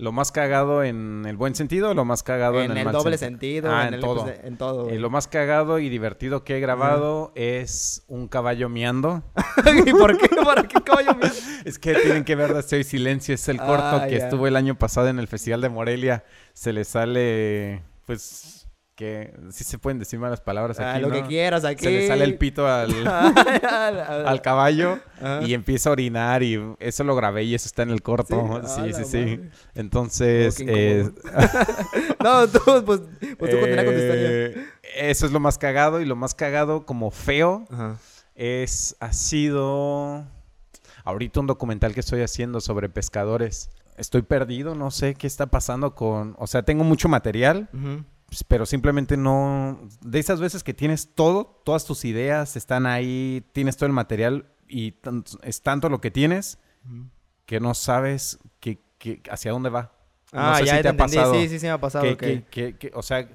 ¿Lo 0.00 0.12
más 0.12 0.30
cagado 0.30 0.84
en 0.84 1.24
el 1.26 1.36
buen 1.36 1.56
sentido 1.56 1.90
o 1.90 1.94
lo 1.94 2.04
más 2.04 2.22
cagado 2.22 2.62
en, 2.62 2.70
En 2.70 2.78
el 2.78 2.84
mal 2.84 2.92
doble 2.94 3.18
sentido? 3.18 3.68
Ah, 3.74 3.82
en, 3.82 3.88
en 3.88 3.94
el, 3.94 4.00
todo. 4.00 4.22
pues, 4.22 4.40
en 4.44 4.56
todo. 4.56 4.88
Eh, 4.90 4.98
lo 5.00 5.10
más 5.10 5.26
cagado 5.26 5.80
y 5.80 5.88
divertido 5.88 6.44
que 6.44 6.56
he 6.56 6.60
grabado 6.60 7.32
es 7.34 8.04
un 8.06 8.28
caballo 8.28 8.68
miando. 8.68 9.24
¿Y 9.86 9.90
por 9.92 10.16
qué? 10.16 10.28
¿Para 10.36 10.62
qué 10.62 10.80
caballo 10.82 11.14
mío? 11.16 11.28
Es 11.64 11.80
que 11.80 11.94
tienen 11.94 12.22
que 12.22 12.36
ver 12.36 12.54
de 12.54 12.60
Estoy 12.60 12.84
Silencio. 12.84 13.34
Es 13.34 13.48
el 13.48 13.56
corto 13.58 13.96
Ah, 13.96 14.06
que 14.08 14.18
ya. 14.18 14.24
estuvo 14.24 14.46
el 14.46 14.54
año 14.54 14.78
pasado 14.78 15.08
en 15.08 15.18
el 15.18 15.26
Festival 15.26 15.60
de 15.62 15.68
Morelia. 15.68 16.24
Se 16.52 16.72
le 16.72 16.84
sale, 16.84 17.82
pues, 18.06 18.67
que 18.98 19.32
sí 19.52 19.62
se 19.62 19.78
pueden 19.78 20.00
decir 20.00 20.18
malas 20.18 20.40
palabras 20.40 20.80
Ah, 20.80 20.94
aquí, 20.94 21.02
lo 21.02 21.08
¿no? 21.08 21.14
que 21.14 21.22
quieras 21.22 21.64
aquí. 21.64 21.84
Se 21.84 21.90
le 21.92 22.08
sale 22.08 22.24
el 22.24 22.36
pito 22.36 22.66
al, 22.66 22.92
al 23.06 24.42
caballo 24.42 24.98
Ajá. 25.18 25.40
y 25.46 25.54
empieza 25.54 25.88
a 25.88 25.92
orinar 25.92 26.42
y 26.42 26.60
eso 26.80 27.04
lo 27.04 27.14
grabé 27.14 27.44
y 27.44 27.54
eso 27.54 27.66
está 27.66 27.84
en 27.84 27.90
el 27.90 28.02
corto. 28.02 28.60
Sí, 28.66 28.80
Sí, 28.82 28.90
a 28.90 28.92
sí, 28.94 29.04
sí. 29.04 29.40
Entonces, 29.76 30.58
Oh, 30.60 30.64
eh, 30.66 31.10
No, 32.24 32.48
tú, 32.48 32.58
pues, 32.84 33.00
pues 33.38 33.50
tú 33.52 33.60
continúa 33.60 33.84
con 33.84 33.94
tu 33.94 34.00
historia. 34.00 34.28
eh, 34.30 34.66
eso 34.96 35.26
es 35.26 35.32
lo 35.32 35.38
más 35.38 35.58
cagado 35.58 36.00
y 36.00 36.04
lo 36.04 36.16
más 36.16 36.34
cagado 36.34 36.84
como 36.84 37.12
feo 37.12 37.66
Ajá. 37.70 37.98
es 38.34 38.96
ha 38.98 39.12
sido 39.12 40.24
ahorita 41.04 41.38
un 41.38 41.46
documental 41.46 41.94
que 41.94 42.00
estoy 42.00 42.22
haciendo 42.22 42.60
sobre 42.60 42.88
pescadores. 42.88 43.70
Estoy 43.96 44.22
perdido, 44.22 44.74
no 44.74 44.90
sé 44.90 45.14
qué 45.14 45.26
está 45.28 45.46
pasando 45.46 45.94
con, 45.94 46.34
o 46.38 46.46
sea, 46.48 46.62
tengo 46.62 46.82
mucho 46.84 47.08
material, 47.08 47.68
Ujú. 47.72 48.04
pues, 48.04 48.17
pero 48.46 48.66
simplemente 48.66 49.16
no 49.16 49.80
de 50.02 50.18
esas 50.18 50.40
veces 50.40 50.62
que 50.62 50.74
tienes 50.74 51.14
todo, 51.14 51.60
todas 51.64 51.84
tus 51.84 52.04
ideas 52.04 52.56
están 52.56 52.86
ahí, 52.86 53.44
tienes 53.52 53.76
todo 53.76 53.86
el 53.86 53.92
material 53.92 54.46
y 54.68 54.94
es 55.42 55.62
tanto 55.62 55.88
lo 55.88 56.00
que 56.00 56.10
tienes 56.10 56.58
que 57.46 57.60
no 57.60 57.74
sabes 57.74 58.38
que, 58.60 58.78
que- 58.98 59.22
hacia 59.30 59.52
dónde 59.52 59.70
va. 59.70 59.92
No 60.32 60.40
Ah, 60.40 60.58
sé 60.58 60.66
ya 60.66 60.76
si 60.76 60.82
te 60.82 60.88
ha 60.88 60.96
pasado. 60.96 61.34
Sí, 61.34 61.48
sí, 61.48 61.58
sí 61.58 61.66
me 61.66 61.72
ha 61.72 61.80
pasado. 61.80 62.04
que, 62.18 62.90
o 62.94 63.02
sea, 63.02 63.26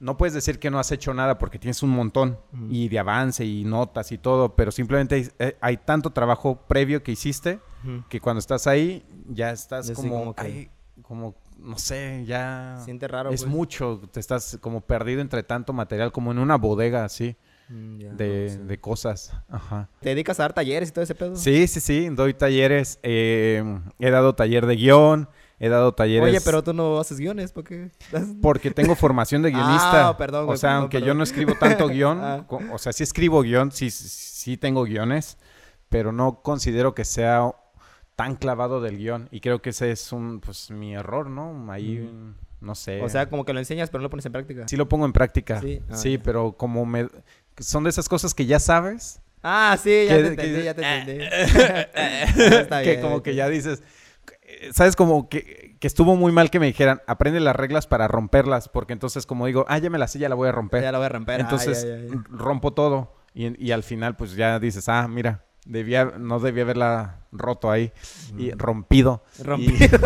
no 0.00 0.16
puedes 0.16 0.32
decir 0.32 0.58
que 0.58 0.70
no 0.70 0.78
has 0.78 0.90
hecho 0.90 1.12
nada 1.12 1.36
porque 1.38 1.58
tienes 1.58 1.82
un 1.82 1.90
montón 1.90 2.38
y 2.70 2.88
de 2.88 2.98
avance 2.98 3.44
y 3.44 3.64
notas 3.64 4.10
y 4.12 4.18
todo, 4.18 4.56
pero 4.56 4.72
simplemente 4.72 5.14
hay, 5.16 5.28
eh, 5.38 5.56
hay 5.60 5.76
tanto 5.76 6.10
trabajo 6.10 6.56
previo 6.66 7.02
que 7.02 7.12
hiciste 7.12 7.60
que 8.08 8.20
cuando 8.20 8.38
estás 8.40 8.66
ahí 8.66 9.04
ya 9.28 9.50
estás 9.50 9.88
sí, 9.88 9.92
como, 9.92 10.08
como 10.18 10.34
que- 10.34 10.42
ay, 10.42 10.70
como, 11.02 11.34
no 11.62 11.78
sé, 11.78 12.24
ya 12.26 12.78
Siente 12.84 13.08
raro. 13.08 13.30
es 13.30 13.42
pues. 13.42 13.50
mucho, 13.54 14.00
te 14.12 14.20
estás 14.20 14.58
como 14.60 14.80
perdido 14.80 15.20
entre 15.20 15.42
tanto 15.42 15.72
material, 15.72 16.12
como 16.12 16.32
en 16.32 16.38
una 16.38 16.56
bodega 16.56 17.04
así 17.04 17.36
Mm, 17.68 18.16
de, 18.16 18.50
sí. 18.50 18.58
de 18.66 18.80
cosas. 18.80 19.32
Ajá. 19.48 19.88
¿Te 20.00 20.10
dedicas 20.10 20.38
a 20.40 20.42
dar 20.42 20.52
talleres 20.52 20.90
y 20.90 20.92
todo 20.92 21.04
ese 21.04 21.14
pedo? 21.14 21.36
Sí, 21.36 21.66
sí, 21.68 21.80
sí, 21.80 22.08
doy 22.10 22.34
talleres, 22.34 22.98
eh, 23.02 23.64
he 23.98 24.10
dado 24.10 24.34
taller 24.34 24.66
de 24.66 24.76
guion, 24.76 25.28
he 25.58 25.68
dado 25.70 25.94
talleres... 25.94 26.28
Oye, 26.28 26.40
pero 26.44 26.62
tú 26.62 26.74
no 26.74 26.98
haces 27.00 27.18
guiones, 27.18 27.52
¿por 27.52 27.64
qué? 27.64 27.90
Porque 28.42 28.72
tengo 28.72 28.94
formación 28.94 29.40
de 29.42 29.52
guionista. 29.52 30.08
Ah, 30.08 30.16
perdón, 30.18 30.50
O 30.50 30.56
sea, 30.56 30.70
perdón, 30.70 30.80
aunque 30.82 31.00
yo 31.02 31.14
no 31.14 31.22
escribo 31.22 31.54
tanto 31.54 31.86
guion, 31.88 32.18
Ah. 32.20 32.44
o 32.72 32.78
sea, 32.78 32.92
sí 32.92 33.04
escribo 33.04 33.40
guion, 33.42 33.70
sí, 33.72 33.90
sí 33.90 34.58
tengo 34.58 34.82
guiones, 34.84 35.38
pero 35.88 36.12
no 36.12 36.42
considero 36.42 36.94
que 36.94 37.04
sea 37.06 37.52
tan 38.16 38.36
clavado 38.36 38.80
del 38.80 38.98
guion. 38.98 39.28
Y 39.30 39.40
creo 39.40 39.62
que 39.62 39.70
ese 39.70 39.90
es 39.90 40.12
un, 40.12 40.40
pues, 40.40 40.70
mi 40.70 40.94
error, 40.94 41.28
¿no? 41.30 41.70
Ahí, 41.72 42.10
no 42.60 42.74
sé. 42.74 43.00
O 43.02 43.08
sea, 43.08 43.28
como 43.28 43.44
que 43.44 43.52
lo 43.52 43.58
enseñas, 43.58 43.90
pero 43.90 44.00
no 44.00 44.04
lo 44.04 44.10
pones 44.10 44.26
en 44.26 44.32
práctica. 44.32 44.68
sí 44.68 44.76
lo 44.76 44.88
pongo 44.88 45.04
en 45.06 45.12
práctica. 45.12 45.60
Sí, 45.60 45.80
Sí, 45.92 46.14
ah, 46.14 46.18
ya. 46.18 46.22
pero 46.22 46.52
como 46.52 46.84
me... 46.86 47.08
Son 47.58 47.84
de 47.84 47.90
esas 47.90 48.08
cosas 48.08 48.34
que 48.34 48.46
ya 48.46 48.58
sabes. 48.58 49.20
Ah, 49.42 49.76
sí, 49.82 50.06
ya 50.08 50.16
que- 50.16 50.22
te 50.22 50.28
entendí, 50.28 50.54
que- 50.58 50.64
ya 50.64 50.74
te 50.74 50.82
entendí. 50.98 51.24
Ah, 51.94 52.24
está 52.60 52.82
que 52.82 52.90
bien, 52.90 53.00
como 53.02 53.16
está 53.16 53.24
que 53.24 53.34
ya 53.34 53.48
dices... 53.48 53.82
¿Sabes? 54.72 54.94
Como 54.96 55.28
que, 55.28 55.76
que 55.80 55.86
estuvo 55.86 56.14
muy 56.14 56.30
mal 56.30 56.50
que 56.50 56.60
me 56.60 56.66
dijeran, 56.66 57.00
aprende 57.06 57.40
las 57.40 57.56
reglas 57.56 57.86
para 57.86 58.06
romperlas, 58.06 58.68
porque 58.68 58.92
entonces 58.92 59.26
como 59.26 59.46
digo, 59.46 59.64
ah, 59.68 59.78
ya 59.78 59.88
me 59.90 59.98
la 59.98 60.06
sé, 60.06 60.18
ya 60.18 60.28
la 60.28 60.34
voy 60.34 60.48
a 60.48 60.52
romper. 60.52 60.82
Ya 60.82 60.92
la 60.92 60.98
voy 60.98 61.06
a 61.06 61.08
romper. 61.08 61.40
Entonces 61.40 61.86
rompo 62.30 62.72
todo 62.72 63.14
y, 63.34 63.64
y 63.66 63.72
al 63.72 63.82
final 63.82 64.14
pues 64.14 64.36
ya 64.36 64.58
dices, 64.60 64.88
ah, 64.88 65.08
mira, 65.08 65.44
debía, 65.66 66.04
no 66.18 66.40
debía 66.40 66.62
haberla 66.64 67.20
roto 67.32 67.70
ahí 67.70 67.92
y 68.38 68.50
rompido. 68.52 69.22
Rompido. 69.42 69.98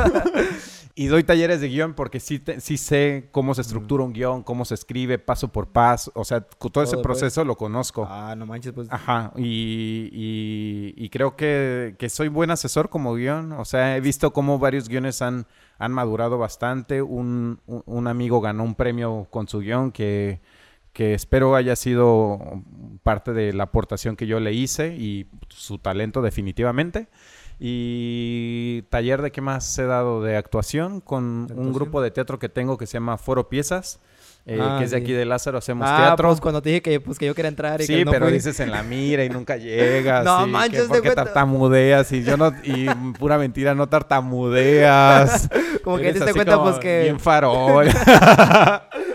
Y, 0.95 1.05
y 1.05 1.07
doy 1.09 1.25
talleres 1.25 1.61
de 1.61 1.69
guion 1.69 1.95
porque 1.95 2.21
sí, 2.21 2.39
te- 2.39 2.61
sí 2.61 2.77
sé 2.79 3.29
cómo 3.33 3.55
se 3.55 3.61
estructura 3.63 4.05
un 4.05 4.13
guion, 4.13 4.43
cómo 4.43 4.65
se 4.65 4.75
escribe 4.75 5.19
paso 5.19 5.49
por 5.49 5.69
paso, 5.69 6.11
o 6.15 6.25
sea, 6.25 6.41
cu- 6.41 6.71
todo, 6.71 6.85
ese 6.85 6.93
Todo, 6.93 7.03
pues. 7.03 7.19
proceso 7.19 7.45
lo 7.45 7.57
conozco. 7.57 8.07
Ah, 8.09 8.35
no 8.37 8.47
manches, 8.47 8.73
pues. 8.73 8.89
Ajá, 8.91 9.33
y, 9.37 10.09
y- 10.13 10.95
y 10.97 11.09
creo 11.11 11.37
que, 11.37 11.97
que 11.99 12.09
soy 12.09 12.29
buen 12.29 12.51
asesor 12.51 12.89
como 12.89 13.15
guion. 13.15 13.53
O 13.53 13.65
sea, 13.65 13.97
he 13.97 14.01
visto 14.01 14.33
cómo 14.33 14.59
varios 14.59 14.89
guiones 14.89 15.21
han, 15.23 15.47
han 15.79 15.93
madurado 15.93 16.39
bastante. 16.39 17.03
Un, 17.03 17.61
un- 17.67 17.83
un 17.87 18.07
amigo 18.09 18.41
ganó 18.41 18.63
un 18.65 18.75
premio 18.75 19.27
con 19.31 19.49
su 19.49 19.61
guion 19.61 19.91
que, 19.93 20.41
que 20.97 21.13
espero 21.13 21.55
haya 21.57 21.77
sido 21.77 22.39
parte 23.03 23.35
de 23.35 23.53
la 23.53 23.65
aportación 23.65 24.17
que 24.17 24.27
yo 24.27 24.41
le 24.41 24.55
hice 24.55 24.97
y 24.97 25.27
su 25.51 25.77
talento 25.79 26.23
definitivamente. 26.23 27.09
Y 27.59 28.83
taller 28.89 29.21
de 29.21 29.31
qué 29.31 29.43
más 29.43 29.79
he 29.79 29.85
dado 29.85 30.23
de 30.23 30.37
actuación 30.39 31.01
con 31.03 31.49
¿De 31.49 31.53
un 31.53 31.59
actuación? 31.59 31.73
grupo 31.75 32.01
de 32.01 32.11
teatro 32.13 32.39
que 32.39 32.49
tengo 32.49 32.79
que 32.79 32.87
se 32.87 32.95
llama 32.95 33.19
Foro 33.19 33.51
Piezas, 33.51 34.01
eh, 34.47 34.59
Ah, 34.59 34.77
que 34.79 34.85
es 34.87 34.93
de 34.93 34.97
aquí 34.97 35.13
de 35.13 35.27
Lázaro, 35.27 35.59
hacemos 35.59 35.87
ah, 35.91 35.99
teatro. 35.99 36.29
pues 36.31 36.41
cuando 36.41 36.63
te 36.63 36.71
dije 36.71 36.81
que, 36.83 37.01
pues, 37.01 37.19
que 37.19 37.27
yo 37.27 37.35
quería 37.35 37.49
entrar 37.51 37.81
y 37.83 37.87
Sí, 37.87 37.95
que 37.97 38.05
no 38.07 38.11
pero 38.13 38.27
fui. 38.27 38.33
dices 38.35 38.59
en 38.61 38.71
la 38.71 38.83
mira 38.83 39.23
y 39.23 39.29
nunca 39.29 39.59
llegas. 39.59 40.25
No 40.25 40.47
y 40.47 40.51
manches, 40.51 40.83
que 40.83 40.87
¿Por 40.89 40.97
de 40.97 41.03
qué 41.03 41.09
cuenta. 41.09 41.25
tartamudeas? 41.25 42.11
Y 42.13 42.23
yo 42.25 42.39
no... 42.39 42.53
Y 42.65 42.87
pura 43.19 43.37
mentira, 43.37 43.75
no 43.75 43.87
tartamudeas. 43.89 45.51
Como 45.85 45.99
que 45.99 46.05
te 46.05 46.13
diste 46.15 46.33
cuenta, 46.33 46.63
pues, 46.63 46.79
que... 46.79 47.03
Bien 47.03 47.21
farol. 47.21 47.87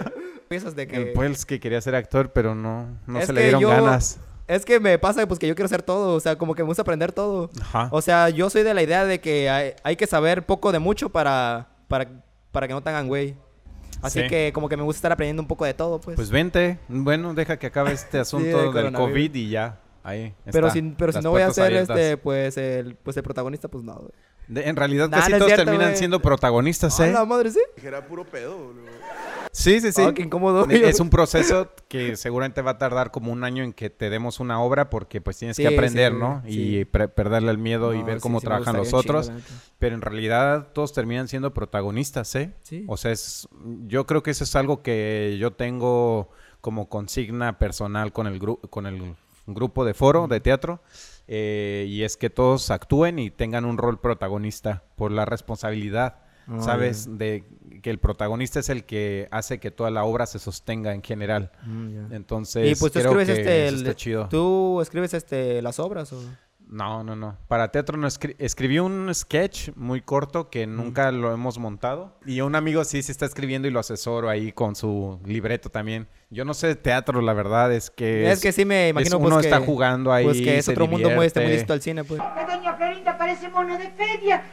Piensas 0.52 0.76
de 0.76 0.86
que... 0.86 1.00
Pues 1.16 1.46
que 1.46 1.62
quería 1.62 1.80
ser 1.80 1.96
actor, 1.96 2.32
pero 2.34 2.54
no, 2.56 2.88
no 3.08 3.20
Es 3.22 3.28
se 3.28 3.32
le 3.34 3.44
dieron 3.44 3.62
yo- 3.62 3.70
ganas. 3.70 4.20
Es 4.50 4.66
que 4.66 4.82
me 4.82 5.00
pasa, 5.00 5.26
pues, 5.28 5.40
que 5.40 5.48
yo 5.48 5.56
quiero 5.56 5.68
hacer 5.68 5.82
todo. 5.82 6.14
O 6.14 6.20
sea, 6.20 6.36
como 6.38 6.56
que 6.56 6.62
me 6.64 6.68
gusta 6.68 6.82
aprender 6.82 7.14
todo. 7.14 7.50
Ajá. 7.62 7.88
O 7.94 8.02
sea, 8.02 8.28
yo 8.28 8.50
soy 8.50 8.64
de 8.64 8.74
la 8.74 8.82
idea 8.84 9.06
de 9.06 9.22
que 9.22 9.50
hay, 9.50 9.76
hay 9.84 9.96
que 9.96 10.08
saber 10.08 10.46
poco 10.46 10.74
de 10.74 10.80
mucho 10.80 11.08
para, 11.08 11.70
para, 11.88 12.10
para 12.52 12.68
que 12.68 12.74
no 12.74 12.84
te 12.84 12.90
hagan 12.90 13.08
güey. 13.08 13.36
Así 14.02 14.20
Sí. 14.24 14.28
que 14.28 14.52
como 14.54 14.68
que 14.68 14.76
me 14.76 14.84
gusta 14.84 14.98
estar 14.98 15.12
aprendiendo 15.14 15.42
un 15.42 15.48
poco 15.48 15.64
de 15.64 15.74
todo, 15.74 16.02
pues. 16.02 16.18
Pues 16.18 16.30
vente. 16.32 16.80
Bueno, 16.90 17.34
deja 17.34 17.58
que 17.58 17.68
acabe 17.68 17.94
este 17.94 18.20
asunto 18.20 18.74
del 18.74 18.74
del. 18.74 18.94
COVID 18.94 19.34
y 19.36 19.50
ya. 19.52 19.80
Ahí 20.04 20.34
pero 20.52 20.68
está, 20.68 20.74
si, 20.80 20.82
pero 20.98 21.14
si 21.14 21.20
no 21.22 21.30
voy 21.30 21.44
a 21.44 21.52
ser 21.54 21.66
abiertas. 21.68 21.98
este, 21.98 22.18
pues 22.18 22.58
el, 22.58 22.96
pues 22.96 23.16
el 23.16 23.24
protagonista, 23.24 23.70
pues 23.70 23.84
no, 23.86 23.94
güey. 23.94 24.12
De- 24.48 24.68
en 24.68 24.76
realidad 24.76 25.08
Nah, 25.08 25.20
casi 25.20 25.32
no 25.32 25.38
todos 25.38 25.50
cierto, 25.50 25.64
terminan 25.66 25.90
güey. 25.92 25.98
siendo 25.98 26.20
protagonistas, 26.22 27.00
Ah, 27.00 27.08
¿eh? 27.08 27.14
la 27.14 27.24
madre, 27.24 27.52
sí. 27.52 27.60
Era 27.82 28.06
puro 28.06 28.26
pedo, 28.26 28.58
boludo. 28.58 28.88
Sí, 29.52 29.82
sí, 29.82 29.92
sí. 29.92 30.02
Oh, 30.02 30.14
qué 30.14 30.22
incómodo. 30.22 30.70
Es 30.70 31.00
un 31.00 31.10
proceso 31.10 31.70
que 31.90 32.16
seguramente 32.16 32.62
va 32.62 32.72
a 32.72 32.78
tardar 32.78 33.12
como 33.12 33.32
un 33.32 33.44
año 33.44 33.64
en 33.64 33.74
que 33.74 33.90
te 33.90 34.10
demos 34.10 34.40
una 34.40 34.62
obra 34.62 34.90
porque 34.90 35.20
pues 35.22 35.38
tienes 35.38 35.58
Sí, 35.58 35.64
que 35.64 35.70
aprender, 35.70 36.14
sí, 36.14 36.18
¿no? 36.20 36.42
sí. 36.48 36.78
Y 36.80 36.86
perderle 36.86 37.52
el 37.52 37.58
miedo 37.58 37.94
y 37.94 38.02
ver 38.02 38.20
cómo 38.22 38.40
trabajan 38.40 38.78
los 38.78 38.94
otros. 38.94 39.32
Pero 39.78 39.96
en 39.96 40.02
realidad 40.02 40.70
todos 40.74 40.94
terminan 40.94 41.28
siendo 41.28 41.54
protagonistas, 41.54 42.34
¿eh? 42.36 42.54
Sí. 42.62 42.86
O 42.88 42.96
sea, 42.98 43.12
es, 43.12 43.48
yo 43.88 44.06
creo 44.06 44.24
que 44.24 44.32
eso 44.32 44.44
es 44.46 44.56
algo 44.56 44.82
que 44.82 45.38
yo 45.40 45.52
tengo 45.52 46.30
como 46.62 46.88
consigna 46.90 47.58
personal 47.60 48.14
con 48.14 48.28
el, 48.28 48.40
gru- 48.40 48.60
con 48.70 48.86
el 48.86 49.16
grupo 49.48 49.84
de 49.84 49.94
foro, 49.94 50.28
de 50.28 50.40
teatro, 50.40 50.82
eh, 51.28 51.86
y 51.90 52.04
es 52.04 52.16
que 52.18 52.30
todos 52.30 52.70
actúen 52.72 53.18
y 53.20 53.32
tengan 53.32 53.66
un 53.66 53.78
rol 53.78 54.00
protagonista 54.00 54.84
por 54.96 55.12
la 55.12 55.26
responsabilidad, 55.26 56.20
Ah, 56.48 56.60
¿sabes? 56.62 57.18
De 57.18 57.44
que 57.82 57.90
el 57.90 58.00
protagonista 58.00 58.60
es 58.60 58.70
el 58.70 58.84
que 58.86 59.28
hace 59.32 59.60
que 59.60 59.72
toda 59.72 59.90
la 59.92 60.04
obra 60.04 60.26
se 60.26 60.40
sostenga 60.40 60.94
en 60.94 61.02
general. 61.02 61.52
Mm, 61.66 61.90
ya. 62.10 62.16
Entonces, 62.16 62.72
Y 62.78 62.80
pues 62.80 62.92
tú 62.92 63.00
creo 63.00 63.12
escribes 63.20 63.28
que 63.28 63.42
este. 63.42 63.68
el- 63.68 63.76
está 63.76 63.96
chido. 63.96 64.28
¿Tú 64.30 64.80
escribes 64.82 65.14
este 65.14 65.62
las 65.62 65.80
obras 65.80 66.12
o...? 66.14 66.22
No, 66.68 67.04
no, 67.04 67.18
no. 67.18 67.38
Para 67.50 67.70
teatro 67.70 67.98
no 67.98 68.08
escri- 68.08 68.34
escribí 68.40 68.80
un 68.80 69.14
sketch 69.14 69.72
muy 69.76 70.00
corto 70.02 70.50
que 70.50 70.66
nunca 70.68 71.12
lo 71.12 71.34
hemos 71.34 71.58
montado. 71.58 72.16
Y 72.26 72.40
un 72.40 72.56
amigo 72.56 72.86
sí 72.86 73.04
se 73.04 73.12
está 73.12 73.26
escribiendo 73.26 73.68
y 73.68 73.72
lo 73.72 73.82
asesoro 73.82 74.30
ahí 74.30 74.54
con 74.54 74.78
su 74.78 75.20
libreto 75.26 75.70
también. 75.70 76.08
Yo 76.30 76.46
no 76.46 76.54
sé 76.54 76.68
de 76.68 76.76
teatro, 76.78 77.20
la 77.20 77.34
verdad, 77.34 77.74
es 77.74 77.90
que... 77.90 78.32
Es, 78.32 78.40
que 78.40 78.54
sí 78.54 78.64
me 78.64 78.88
imagino 78.88 79.18
uno 79.18 79.32
pues, 79.32 79.42
que, 79.42 79.48
está 79.54 79.60
jugando 79.66 80.14
ahí, 80.14 80.24
Pues 80.24 80.38
que 80.40 80.60
es 80.60 80.70
otro 80.70 80.88
mundo 80.88 81.10
muy, 81.10 81.26
este, 81.26 81.42
muy 81.42 81.48
divierte. 81.50 81.52
distinto 81.52 81.74
al 81.74 81.82
cine, 81.82 82.04
pues. 82.06 82.22
Que 82.22 82.46
doña 82.56 82.74
Florinda 82.78 83.11
parece 83.22 83.50
mono 83.50 83.78
de 83.78 83.88
feria. 83.92 84.44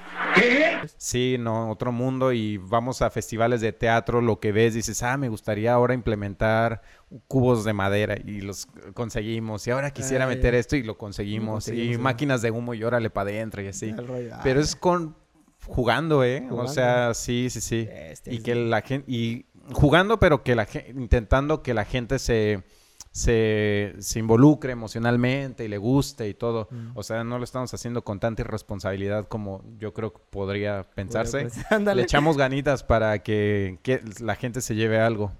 Sí, 0.99 1.37
no, 1.41 1.71
otro 1.71 1.91
mundo 1.91 2.35
y 2.35 2.59
vamos 2.59 3.01
a 3.01 3.09
festivales 3.09 3.63
de 3.63 3.73
teatro, 3.73 4.21
lo 4.21 4.41
que 4.41 4.53
ves, 4.53 4.75
dices, 4.75 5.03
ah, 5.03 5.17
me 5.17 5.31
gustaría 5.31 5.73
ahora 5.73 5.95
implementar 5.95 6.83
cubos 7.29 7.65
de 7.65 7.73
madera 7.73 8.17
y 8.23 8.43
los 8.43 8.67
conseguimos. 8.93 9.67
Y 9.67 9.71
ahora 9.71 9.91
quisiera 9.91 10.27
meter 10.27 10.55
esto 10.55 10.77
y 10.77 10.83
lo 10.83 10.99
conseguimos. 10.99 11.65
conseguimos, 11.65 11.97
y 11.97 11.99
máquinas 11.99 12.43
de 12.43 12.51
humo 12.51 12.75
y 12.75 12.85
órale 12.85 13.09
para 13.09 13.31
adentro 13.31 13.63
y 13.63 13.69
así. 13.69 13.91
Rollo, 13.93 14.37
Pero 14.43 14.61
es 14.61 14.77
con 14.77 15.17
jugando, 15.67 16.23
¿eh? 16.23 16.47
O 16.51 16.69
sea, 16.69 17.15
sí, 17.15 17.49
sí, 17.49 17.63
sí. 17.63 17.87
Bestia, 17.87 18.35
y 18.35 18.37
sí. 18.37 18.43
que 18.43 18.55
la 18.55 18.83
gente 18.83 19.11
y 19.11 19.47
jugando, 19.73 20.19
pero 20.19 20.43
que 20.43 20.55
la 20.55 20.67
gente 20.67 20.91
intentando 20.91 21.63
que 21.63 21.73
la 21.73 21.87
gente 21.87 22.19
se 22.19 22.65
se, 23.11 23.95
se 23.99 24.19
involucre 24.19 24.73
emocionalmente 24.73 25.65
y 25.65 25.69
le 25.69 25.79
guste 25.79 26.29
y 26.29 26.35
todo. 26.35 26.69
Mm. 26.71 26.91
O 26.95 27.03
sea, 27.03 27.25
no 27.25 27.39
lo 27.39 27.45
estamos 27.45 27.73
haciendo 27.75 28.03
con 28.05 28.21
tanta 28.21 28.43
irresponsabilidad 28.43 29.27
como 29.29 29.65
yo 29.79 29.93
creo 29.95 30.13
que 30.13 30.21
podría 30.31 30.85
pensarse. 30.95 31.43
pues. 31.43 31.57
Le 31.97 32.03
echamos 32.03 32.37
ganitas 32.37 32.83
para 32.85 33.19
que, 33.23 33.79
que 33.83 34.01
la 34.21 34.35
gente 34.37 34.61
se 34.61 34.75
lleve 34.75 35.01
algo. 35.01 35.33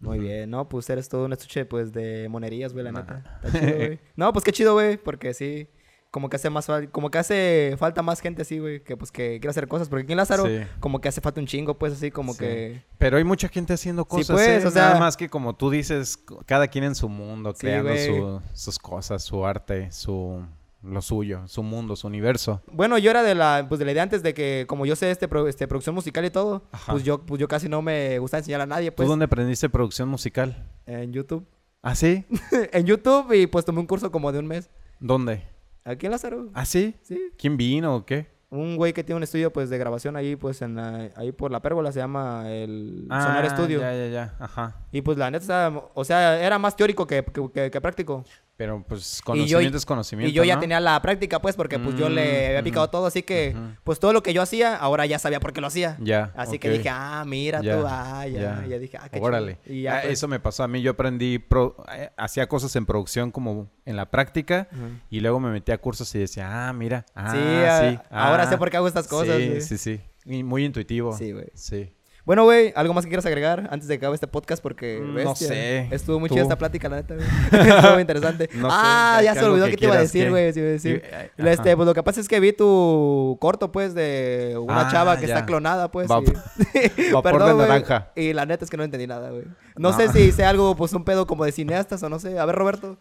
Muy 0.00 0.18
bien, 0.18 0.50
no, 0.50 0.68
pues 0.68 0.90
eres 0.90 1.08
todo 1.08 1.24
un 1.24 1.32
estuche 1.32 1.64
pues 1.64 1.92
de 1.92 2.28
monerías, 2.28 2.72
güey, 2.74 2.84
la 2.84 2.92
Nah. 2.92 3.00
neta. 3.00 3.40
Está 3.42 3.58
chido, 3.60 3.76
güey. 3.76 4.00
No, 4.16 4.32
pues 4.32 4.44
qué 4.44 4.52
chido, 4.52 4.74
güey, 4.74 4.96
porque 4.98 5.32
sí, 5.32 5.68
como 6.14 6.28
que 6.28 6.36
hace 6.36 6.48
más 6.48 6.68
como 6.92 7.10
que 7.10 7.18
hace 7.18 7.74
falta 7.76 8.00
más 8.00 8.20
gente 8.20 8.42
así, 8.42 8.60
güey, 8.60 8.84
que 8.84 8.96
pues 8.96 9.10
que 9.10 9.40
quiere 9.40 9.48
hacer 9.50 9.66
cosas, 9.66 9.88
porque 9.88 10.04
aquí 10.04 10.12
en 10.12 10.18
Lázaro 10.18 10.46
Sí. 10.46 10.60
como 10.78 11.00
que 11.00 11.08
hace 11.08 11.20
falta 11.20 11.40
un 11.40 11.46
chingo, 11.48 11.74
pues 11.76 11.92
así 11.94 12.12
como 12.12 12.34
Sí. 12.34 12.38
que 12.38 12.82
Pero 12.98 13.16
hay 13.16 13.24
mucha 13.24 13.48
gente 13.48 13.72
haciendo 13.72 14.04
cosas, 14.04 14.36
pues, 14.36 14.62
¿eh? 14.62 14.66
o 14.68 14.70
sea- 14.70 14.82
Nada 14.90 15.00
más 15.00 15.16
que 15.16 15.28
como 15.28 15.56
tú 15.56 15.70
dices, 15.70 16.16
cada 16.46 16.68
quien 16.68 16.84
en 16.84 16.94
su 16.94 17.08
mundo, 17.08 17.52
Sí, 17.52 17.58
creando 17.62 17.96
su- 17.96 18.40
sus 18.52 18.78
cosas, 18.78 19.24
su 19.24 19.44
arte, 19.44 19.90
su 19.90 20.40
lo 20.84 21.02
suyo, 21.02 21.48
su 21.48 21.64
mundo, 21.64 21.96
su 21.96 22.06
universo. 22.06 22.62
Bueno, 22.70 22.96
yo 22.98 23.10
era 23.10 23.24
de 23.24 23.34
la, 23.34 23.66
pues 23.68 23.80
de 23.80 23.84
la 23.86 23.90
idea 23.92 24.04
antes 24.04 24.22
de 24.22 24.34
que, 24.34 24.66
como 24.68 24.86
yo 24.86 24.94
sé 24.94 25.10
este, 25.10 25.26
pro- 25.26 25.48
este 25.48 25.66
producción 25.66 25.96
musical 25.96 26.24
y 26.26 26.30
todo, 26.30 26.62
Ajá. 26.70 26.92
pues 26.92 27.02
yo, 27.02 27.22
pues 27.26 27.40
yo 27.40 27.48
casi 27.48 27.68
no 27.68 27.82
me 27.82 28.20
gusta 28.20 28.38
enseñar 28.38 28.60
a 28.60 28.66
nadie, 28.66 28.90
¿Tú 28.92 28.96
pues, 28.96 29.08
dónde 29.08 29.24
aprendiste 29.24 29.68
producción 29.68 30.08
musical? 30.08 30.70
en 30.86 31.12
YouTube. 31.12 31.44
¿Ah, 31.82 31.96
sí? 31.96 32.24
en 32.72 32.86
YouTube 32.86 33.32
y 33.32 33.46
pues 33.48 33.64
tomé 33.64 33.80
un 33.80 33.86
curso 33.86 34.12
como 34.12 34.30
de 34.30 34.38
un 34.38 34.46
mes. 34.46 34.70
¿Dónde? 35.00 35.42
Aquí 35.84 36.06
en 36.06 36.12
Lázaro. 36.12 36.50
¿Ah, 36.54 36.64
sí? 36.64 36.94
Sí. 37.02 37.20
¿Quién 37.36 37.56
vino 37.56 37.94
o 37.94 38.04
qué? 38.06 38.32
Un 38.50 38.76
güey 38.76 38.92
que 38.92 39.02
tiene 39.02 39.16
un 39.16 39.22
estudio 39.24 39.52
pues 39.52 39.68
de 39.68 39.78
grabación 39.78 40.14
ahí 40.16 40.36
pues 40.36 40.62
en 40.62 40.76
la- 40.76 41.10
ahí 41.16 41.32
por 41.32 41.50
la 41.50 41.60
pérgola 41.60 41.90
se 41.92 41.98
llama 41.98 42.44
el 42.50 43.06
Ah, 43.10 43.20
Sonar 43.22 43.50
Studio. 43.50 43.80
Ya, 43.80 43.92
ya, 43.92 44.06
ya. 44.08 44.34
Ajá. 44.38 44.76
Y 44.92 45.02
pues 45.02 45.18
la 45.18 45.30
neta, 45.30 45.72
o 45.94 46.04
sea, 46.04 46.40
era 46.40 46.58
más 46.58 46.76
teórico 46.76 47.06
que, 47.06 47.24
que- 47.24 47.50
que- 47.52 47.70
que 47.70 47.80
práctico. 47.80 48.24
Pero 48.56 48.84
pues 48.86 49.16
Y 49.16 49.18
yo- 49.18 49.24
conocimiento 49.24 49.78
es 49.78 49.84
conocimiento, 49.84 50.30
Y 50.30 50.32
yo 50.32 50.44
ya 50.44 50.60
tenía 50.60 50.78
la 50.78 51.02
práctica 51.02 51.40
pues 51.40 51.56
porque 51.56 51.78
pues 51.80 51.96
yo 51.96 52.08
le 52.08 52.46
había 52.48 52.60
Mm, 52.60 52.64
picado 52.64 52.88
todo, 52.88 53.06
así 53.06 53.24
que 53.24 53.56
pues 53.82 53.98
todo 53.98 54.12
lo 54.12 54.22
que 54.22 54.32
yo 54.32 54.42
hacía, 54.42 54.76
ahora 54.76 55.06
ya 55.06 55.18
sabía 55.18 55.40
por 55.40 55.52
qué 55.52 55.60
lo 55.60 55.66
hacía. 55.66 55.96
Ya, 56.00 56.32
Así 56.36 56.58
que 56.60 56.70
dije, 56.70 56.88
ah, 56.88 57.24
mira 57.26 57.60
Ya, 57.62 57.80
tú, 57.80 57.84
ah, 57.88 58.26
ya. 58.28 58.64
Ya 58.68 58.78
dije, 58.78 58.96
ah, 58.96 59.08
qué. 59.08 59.18
Órale. 59.20 59.58
Y 59.66 59.82
ya, 59.82 59.96
Ah, 59.96 60.00
pues, 60.02 60.12
Eso 60.14 60.28
me 60.28 60.38
pasó 60.38 60.62
a 60.62 60.68
mí. 60.68 60.82
Yo 60.82 60.92
aprendí, 60.92 61.38
pro- 61.40 61.76
eh, 61.96 62.10
hacía 62.16 62.48
cosas 62.48 62.74
en 62.76 62.86
producción 62.86 63.30
como 63.32 63.70
en 63.86 63.96
la 63.96 64.10
práctica 64.10 64.68
y 65.10 65.20
luego 65.20 65.40
me 65.40 65.50
metí 65.50 65.72
a 65.72 65.78
cursos 65.78 66.14
y 66.14 66.18
decía, 66.20 66.68
ah, 66.68 66.72
mira, 66.72 67.06
ah, 67.14 67.30
Sí, 67.32 67.38
sí, 67.38 67.98
ah, 68.10 68.28
ahora 68.30 68.44
ah, 68.44 68.50
sé 68.50 68.58
por 68.58 68.70
qué 68.70 68.76
hago 68.76 68.86
estas 68.88 69.08
cosas, 69.08 69.36
Sí, 69.36 69.60
sí, 69.62 69.78
sí. 69.78 70.00
Y 70.26 70.42
muy 70.42 70.64
intuitivo. 70.64 71.12
Sí, 71.16 71.32
güey. 71.32 71.46
Sí. 71.54 71.92
Bueno, 72.24 72.44
güey, 72.44 72.72
¿algo 72.74 72.94
más 72.94 73.04
que 73.04 73.10
quieras 73.10 73.26
agregar 73.26 73.68
antes 73.70 73.86
de 73.86 73.98
que 73.98 74.04
acabe 74.06 74.14
este 74.14 74.26
podcast? 74.26 74.62
Porque, 74.62 74.98
Mm, 74.98 75.08
no 75.08 75.14
bestia, 75.14 75.48
sé. 75.48 75.88
Estuvo 75.90 76.18
muy 76.18 76.30
chida 76.30 76.40
esta 76.40 76.56
plática, 76.56 76.88
la 76.88 76.96
neta, 76.96 77.16
güey. 77.16 77.26
Estuvo 77.76 77.92
muy 77.92 78.00
interesante. 78.00 78.48
No 78.54 78.68
ah, 78.70 79.16
de 79.18 79.24
ya 79.26 79.34
que 79.34 79.40
se 79.40 79.44
olvidó 79.44 79.64
que 79.66 79.70
que 79.72 79.76
te 79.76 79.84
iba 79.84 79.94
a 79.94 79.98
decir, 80.00 80.24
que- 80.24 80.30
güey. 80.30 80.52
decir. 80.52 81.02
Este, 81.36 81.76
pues 81.76 81.86
lo 81.86 81.92
que 81.92 82.02
pasa 82.02 82.20
es 82.22 82.28
que 82.28 82.40
vi 82.40 82.54
tu 82.54 83.36
corto, 83.42 83.70
pues, 83.70 83.94
de 83.94 84.56
una 84.58 84.88
Ah, 84.88 84.90
chava 84.90 85.18
que 85.18 85.26
ya. 85.26 85.34
está 85.34 85.46
clonada, 85.46 85.90
pues. 85.90 86.10
Va- 86.10 86.20
y- 86.22 87.10
vapor 87.12 87.44
de 87.44 87.52
güey, 87.52 87.68
naranja. 87.68 88.10
Y 88.16 88.32
la 88.32 88.46
neta 88.46 88.64
es 88.64 88.70
que 88.70 88.78
no 88.78 88.84
entendí 88.84 89.06
nada, 89.06 89.28
güey. 89.28 89.44
No, 89.76 89.90
No. 89.90 89.96
sé 89.96 90.08
si 90.08 90.20
hice 90.20 90.46
algo, 90.46 90.74
pues, 90.76 90.94
un 90.94 91.04
pedo 91.04 91.26
como 91.26 91.44
de 91.44 91.52
cineastas 91.52 92.02
o 92.02 92.08
no 92.08 92.18
sé. 92.18 92.38
A 92.38 92.46
ver, 92.46 92.54
Roberto. 92.56 92.96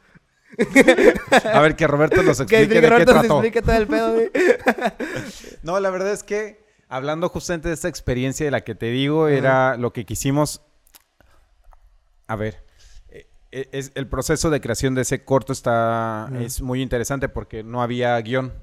A 1.51 1.61
ver, 1.61 1.75
que 1.77 1.87
Roberto 1.87 2.21
nos 2.23 2.37
Que 2.39 2.43
explique 2.61 2.75
de 2.75 2.81
qué 2.81 2.89
Roberto 2.89 3.13
nos 3.13 3.21
trató. 3.21 3.35
explique 3.37 3.61
todo 3.61 3.75
el 3.77 3.87
pedo, 3.87 4.13
güey. 4.13 4.29
No, 5.63 5.79
la 5.79 5.89
verdad 5.89 6.11
es 6.11 6.23
que 6.23 6.62
hablando 6.93 7.27
justamente 7.27 7.69
de 7.69 7.73
esta 7.73 7.87
experiencia 7.87 8.45
de 8.45 8.51
la 8.51 8.61
que 8.61 8.75
te 8.75 8.87
digo, 8.87 9.27
era 9.27 9.77
lo 9.77 9.93
que 9.93 10.05
quisimos. 10.05 10.61
A 12.27 12.35
ver, 12.35 12.63
eh, 13.09 13.27
eh, 13.51 13.69
es, 13.71 13.91
el 13.95 14.07
proceso 14.07 14.49
de 14.49 14.61
creación 14.61 14.93
de 14.93 15.01
ese 15.01 15.25
corto 15.25 15.53
está 15.53 16.29
es 16.39 16.61
muy 16.61 16.81
interesante 16.81 17.29
porque 17.29 17.63
no 17.63 17.81
había 17.81 18.19
guion. 18.21 18.53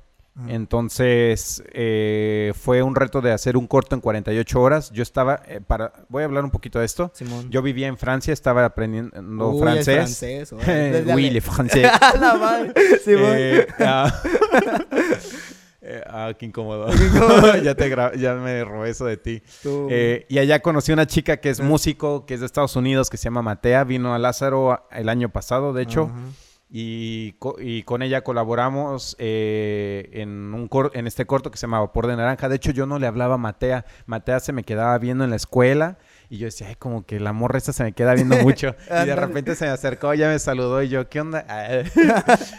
Entonces 0.48 1.62
eh, 1.72 2.52
fue 2.58 2.82
un 2.82 2.94
reto 2.94 3.20
de 3.20 3.32
hacer 3.32 3.56
un 3.56 3.66
corto 3.66 3.94
en 3.94 4.00
48 4.00 4.60
horas. 4.60 4.90
Yo 4.90 5.02
estaba 5.02 5.42
eh, 5.46 5.60
para 5.60 5.92
voy 6.08 6.22
a 6.22 6.26
hablar 6.26 6.44
un 6.44 6.50
poquito 6.50 6.78
de 6.78 6.86
esto. 6.86 7.10
Simón. 7.14 7.50
Yo 7.50 7.62
vivía 7.62 7.88
en 7.88 7.98
Francia, 7.98 8.32
estaba 8.32 8.64
aprendiendo 8.64 9.50
Uy, 9.50 9.56
el 9.56 9.84
francés. 9.84 10.48
francés, 10.48 10.52
le. 10.52 11.88
A 12.00 12.16
la 12.16 12.34
madre. 12.36 12.72
Simón. 13.04 13.32
Eh, 13.36 13.66
ah, 13.80 14.22
eh, 15.98 16.02
ah, 16.06 16.32
qué 16.38 16.46
incómodo. 16.46 16.86
ya, 17.62 17.74
te 17.74 17.88
ya 18.18 18.34
me 18.34 18.64
robé 18.64 18.90
eso 18.90 19.04
de 19.06 19.16
ti. 19.16 19.42
Eh, 19.90 20.26
y 20.28 20.38
allá 20.38 20.60
conocí 20.60 20.92
una 20.92 21.06
chica 21.06 21.38
que 21.38 21.50
es 21.50 21.60
músico, 21.60 22.26
que 22.26 22.34
es 22.34 22.40
de 22.40 22.46
Estados 22.46 22.76
Unidos, 22.76 23.10
que 23.10 23.16
se 23.16 23.24
llama 23.24 23.42
Matea. 23.42 23.84
Vino 23.84 24.14
a 24.14 24.18
Lázaro 24.18 24.86
el 24.90 25.08
año 25.08 25.28
pasado, 25.30 25.72
de 25.72 25.82
hecho. 25.82 26.10
Y, 26.72 27.32
co- 27.40 27.56
y 27.58 27.82
con 27.82 28.00
ella 28.02 28.22
colaboramos 28.22 29.16
eh, 29.18 30.08
en, 30.12 30.54
un 30.54 30.68
cor- 30.68 30.92
en 30.94 31.08
este 31.08 31.26
corto 31.26 31.50
que 31.50 31.58
se 31.58 31.62
llama 31.62 31.80
Vapor 31.80 32.06
de 32.06 32.14
Naranja. 32.16 32.48
De 32.48 32.56
hecho, 32.56 32.70
yo 32.70 32.86
no 32.86 32.98
le 33.00 33.08
hablaba 33.08 33.34
a 33.34 33.38
Matea. 33.38 33.84
Matea 34.06 34.38
se 34.38 34.52
me 34.52 34.62
quedaba 34.62 34.96
viendo 34.98 35.24
en 35.24 35.30
la 35.30 35.36
escuela. 35.36 35.98
Y 36.32 36.38
yo 36.38 36.44
decía, 36.46 36.68
ay, 36.68 36.76
como 36.76 37.04
que 37.04 37.18
la 37.18 37.32
morra 37.32 37.58
esta 37.58 37.72
se 37.72 37.82
me 37.82 37.92
queda 37.92 38.14
viendo 38.14 38.36
mucho. 38.42 38.76
y 38.88 39.04
de 39.06 39.16
repente 39.16 39.56
se 39.56 39.64
me 39.64 39.72
acercó, 39.72 40.14
ya 40.14 40.28
me 40.28 40.38
saludó 40.38 40.80
y 40.80 40.88
yo, 40.88 41.08
¿qué 41.08 41.20
onda? 41.20 41.44
Ah. 41.48 41.82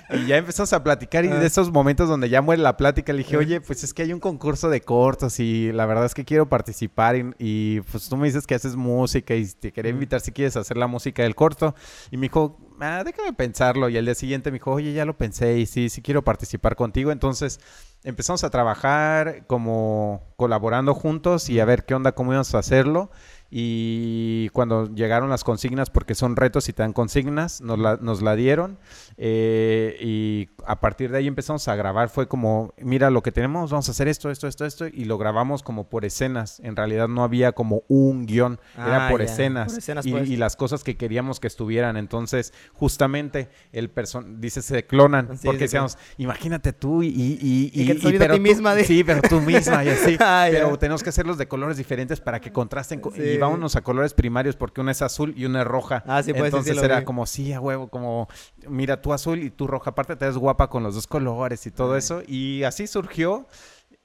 y 0.14 0.26
ya 0.28 0.36
empezamos 0.38 0.74
a 0.74 0.84
platicar 0.84 1.24
y 1.24 1.30
Ah. 1.30 1.36
de 1.36 1.48
esos 1.48 1.72
momentos 1.72 2.10
donde 2.10 2.28
ya 2.28 2.42
muere 2.42 2.62
la 2.62 2.76
plática, 2.76 3.14
le 3.14 3.20
dije, 3.20 3.38
oye, 3.38 3.62
pues 3.62 3.84
es 3.86 3.94
que 3.94 4.02
hay 4.02 4.12
un 4.12 4.20
concurso 4.20 4.70
de 4.70 4.82
cortos 4.82 5.40
y 5.40 5.72
la 5.72 5.86
verdad 5.86 6.06
es 6.06 6.14
que 6.14 6.26
quiero 6.26 6.50
participar 6.50 7.16
y, 7.16 7.32
y, 7.40 7.80
pues 7.82 8.10
tú 8.10 8.18
me 8.18 8.28
dices 8.28 8.46
que 8.46 8.56
haces 8.56 8.76
música 8.76 9.34
y 9.36 9.46
te 9.48 9.72
quería 9.72 9.92
invitar 9.92 10.20
si 10.20 10.34
quieres 10.34 10.58
hacer 10.58 10.76
la 10.76 10.88
música 10.88 11.24
del 11.24 11.34
corto. 11.36 11.74
Y 12.12 12.18
me 12.18 12.24
dijo, 12.24 12.60
ah, 12.82 13.04
déjame 13.06 13.32
pensarlo. 13.32 13.88
Y 13.88 13.98
al 13.98 14.04
día 14.04 14.16
siguiente 14.16 14.52
me 14.52 14.56
dijo, 14.56 14.72
oye, 14.72 14.92
ya 14.92 15.06
lo 15.06 15.18
pensé 15.18 15.58
y 15.60 15.66
sí, 15.66 15.88
sí 15.90 16.02
quiero 16.02 16.24
participar 16.26 16.76
contigo. 16.76 17.12
Entonces 17.14 17.62
empezamos 18.04 18.44
a 18.44 18.50
trabajar 18.50 19.46
como 19.48 20.24
colaborando 20.36 20.94
juntos 20.94 21.50
y 21.50 21.62
a 21.62 21.66
ver 21.66 21.86
qué 21.86 21.94
onda, 21.94 22.12
cómo 22.12 22.34
íbamos 22.34 22.54
a 22.54 22.60
hacerlo. 22.60 23.12
Y 23.54 24.48
cuando 24.54 24.88
llegaron 24.96 25.30
las 25.30 25.44
consignas, 25.44 25.90
porque 25.90 26.16
son 26.16 26.38
retos 26.38 26.70
y 26.70 26.74
te 26.74 26.84
dan 26.84 26.94
consignas, 26.94 27.60
nos 27.60 27.78
la, 27.78 27.98
nos 28.02 28.22
la 28.22 28.36
dieron. 28.38 28.78
eh, 29.18 29.98
y 30.00 30.50
a 30.66 30.80
partir 30.80 31.12
de 31.12 31.18
ahí 31.18 31.28
empezamos 31.28 31.68
a 31.68 31.76
grabar. 31.76 32.10
Fue 32.10 32.28
como, 32.28 32.74
mira 32.78 33.10
lo 33.10 33.22
que 33.22 33.32
tenemos, 33.32 33.72
vamos 33.72 33.88
a 33.90 33.92
hacer 33.92 34.08
esto, 34.08 34.30
esto, 34.32 34.48
esto, 34.48 34.66
esto. 34.66 34.88
Y 34.88 35.04
lo 35.06 35.18
grabamos 35.18 35.64
como 35.64 35.90
por 35.90 36.06
escenas. 36.06 36.60
En 36.62 36.76
realidad 36.76 37.08
no 37.10 37.24
había 37.24 37.52
como 37.52 37.84
un 37.90 38.26
guion, 38.26 38.60
era 38.78 39.08
Ah, 39.08 39.10
por 39.10 39.22
escenas. 39.22 39.70
por 39.74 39.80
escenas, 39.80 40.06
y, 40.06 40.12
pues. 40.12 40.30
y 40.30 40.38
las 40.38 40.56
cosas 40.56 40.84
que 40.84 40.96
queríamos 40.96 41.40
que 41.42 41.48
estuvieran. 41.48 41.98
Entonces, 41.98 42.54
justamente, 42.74 43.50
el 43.74 43.90
person 43.90 44.40
dice, 44.40 44.62
se 44.62 44.86
clonan. 44.86 45.38
Sí, 45.38 45.46
porque 45.46 45.60
sí, 45.60 45.64
decíamos, 45.64 45.98
imagínate 46.18 46.72
tú 46.74 47.04
y... 47.04 47.08
y, 47.08 47.72
y, 47.74 47.82
Y 47.82 47.88
que 47.88 48.18
pero 48.18 48.36
tú- 48.36 48.42
misma 48.42 48.76
de- 48.76 48.86
Sí, 48.92 49.04
pero 49.04 49.22
tú 49.22 49.42
misma 49.42 49.84
y 49.84 49.90
así. 49.90 50.18
Ah, 50.24 50.48
pero 50.50 50.78
tenemos 50.78 51.04
que 51.04 51.10
hacerlos 51.10 51.38
de 51.38 51.48
colores 51.48 51.76
diferentes 51.78 52.22
para 52.22 52.40
que 52.40 52.52
contrasten 52.52 53.00
co- 53.02 53.12
Sí, 53.12 53.22
y 53.22 53.38
vámonos 53.42 53.76
a 53.76 53.82
colores 53.82 54.14
primarios 54.14 54.56
porque 54.56 54.82
una 54.82 54.92
es 54.92 55.02
azul 55.02 55.34
y 55.36 55.46
una 55.46 55.62
es 55.62 55.68
roja. 55.68 56.04
Ah, 56.08 56.24
sí, 56.24 56.32
pues, 56.34 56.46
sí, 56.46 56.52
sí, 56.52 56.58
Entonces 56.58 56.84
era 56.84 57.00
vi. 57.00 57.06
como, 57.06 57.26
sí, 57.26 57.54
a 57.54 57.60
huevo, 57.60 57.90
como, 57.90 58.28
mira, 58.68 59.02
tú 59.02 59.14
azul 59.14 59.44
y 59.44 59.50
tú 59.50 59.68
roja. 59.68 59.92
Aparte 59.92 60.16
te 60.16 60.26
ves 60.26 60.38
guapa 60.38 60.70
con 60.70 60.84
los 60.84 60.96
dos 60.96 61.08
colores 61.08 61.66
y 61.68 61.72
todo 61.72 61.94
Ay. 61.94 62.00
eso. 62.00 62.22
Y 62.28 62.64
así 62.64 62.88
surgió. 62.88 63.48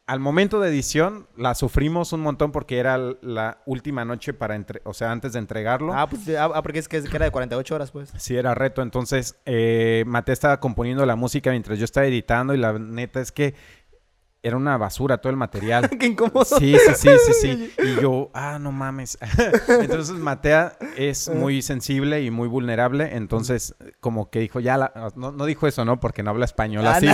Al 0.09 0.21
momento 0.21 0.61
de 0.61 0.69
edición 0.69 1.27
la 1.37 1.57
sufrimos 1.57 2.13
un 2.13 2.21
montón 2.21 2.53
porque 2.53 2.79
era 2.79 2.97
la 3.23 3.59
última 3.67 4.05
noche 4.05 4.33
para, 4.33 4.55
entre 4.55 4.81
o 4.85 4.95
sea, 4.95 5.11
antes 5.11 5.33
de 5.33 5.41
entregarlo. 5.41 5.93
Ah, 5.93 6.09
pues, 6.09 6.29
ah, 6.29 6.49
ah, 6.55 6.63
porque 6.63 6.79
es 6.79 6.87
que, 6.87 6.99
es 6.99 7.09
que 7.09 7.17
era 7.17 7.25
de 7.25 7.33
48 7.33 7.75
horas, 7.75 7.91
pues. 7.91 8.13
Sí, 8.17 8.37
era 8.37 8.55
reto. 8.55 8.83
Entonces, 8.83 9.35
eh, 9.47 10.05
Mate 10.07 10.31
estaba 10.31 10.61
componiendo 10.61 11.05
la 11.07 11.17
música 11.17 11.51
mientras 11.51 11.81
yo 11.81 11.85
estaba 11.85 12.07
editando 12.07 12.55
y 12.55 12.59
la 12.59 12.79
neta 12.79 13.21
es 13.21 13.33
que 13.33 13.57
era 14.43 14.57
una 14.57 14.77
basura 14.77 15.19
todo 15.19 15.31
el 15.31 15.37
material. 15.37 15.91
Qué 15.99 16.07
incómodo. 16.07 16.45
Sí, 16.45 16.77
sí, 16.79 16.95
sí, 16.95 17.11
sí, 17.27 17.33
sí. 17.41 17.73
Y 17.83 18.01
yo, 18.01 18.31
ah, 18.33 18.59
no 18.61 18.73
mames. 18.73 19.19
Entonces 19.69 20.17
Matea 20.17 20.77
es 20.97 21.29
muy 21.29 21.63
sensible 21.63 22.23
y 22.23 22.31
muy 22.31 22.49
vulnerable. 22.49 23.17
Entonces, 23.17 23.75
como 24.01 24.31
que 24.31 24.41
dijo, 24.41 24.61
ya, 24.61 24.77
la... 24.77 25.13
no, 25.17 25.33
no 25.33 25.47
dijo 25.47 25.67
eso, 25.67 25.85
¿no? 25.85 25.99
Porque 25.99 26.23
no 26.23 26.31
habla 26.31 26.45
español 26.45 26.87
Ah, 26.87 26.97
así. 26.97 27.09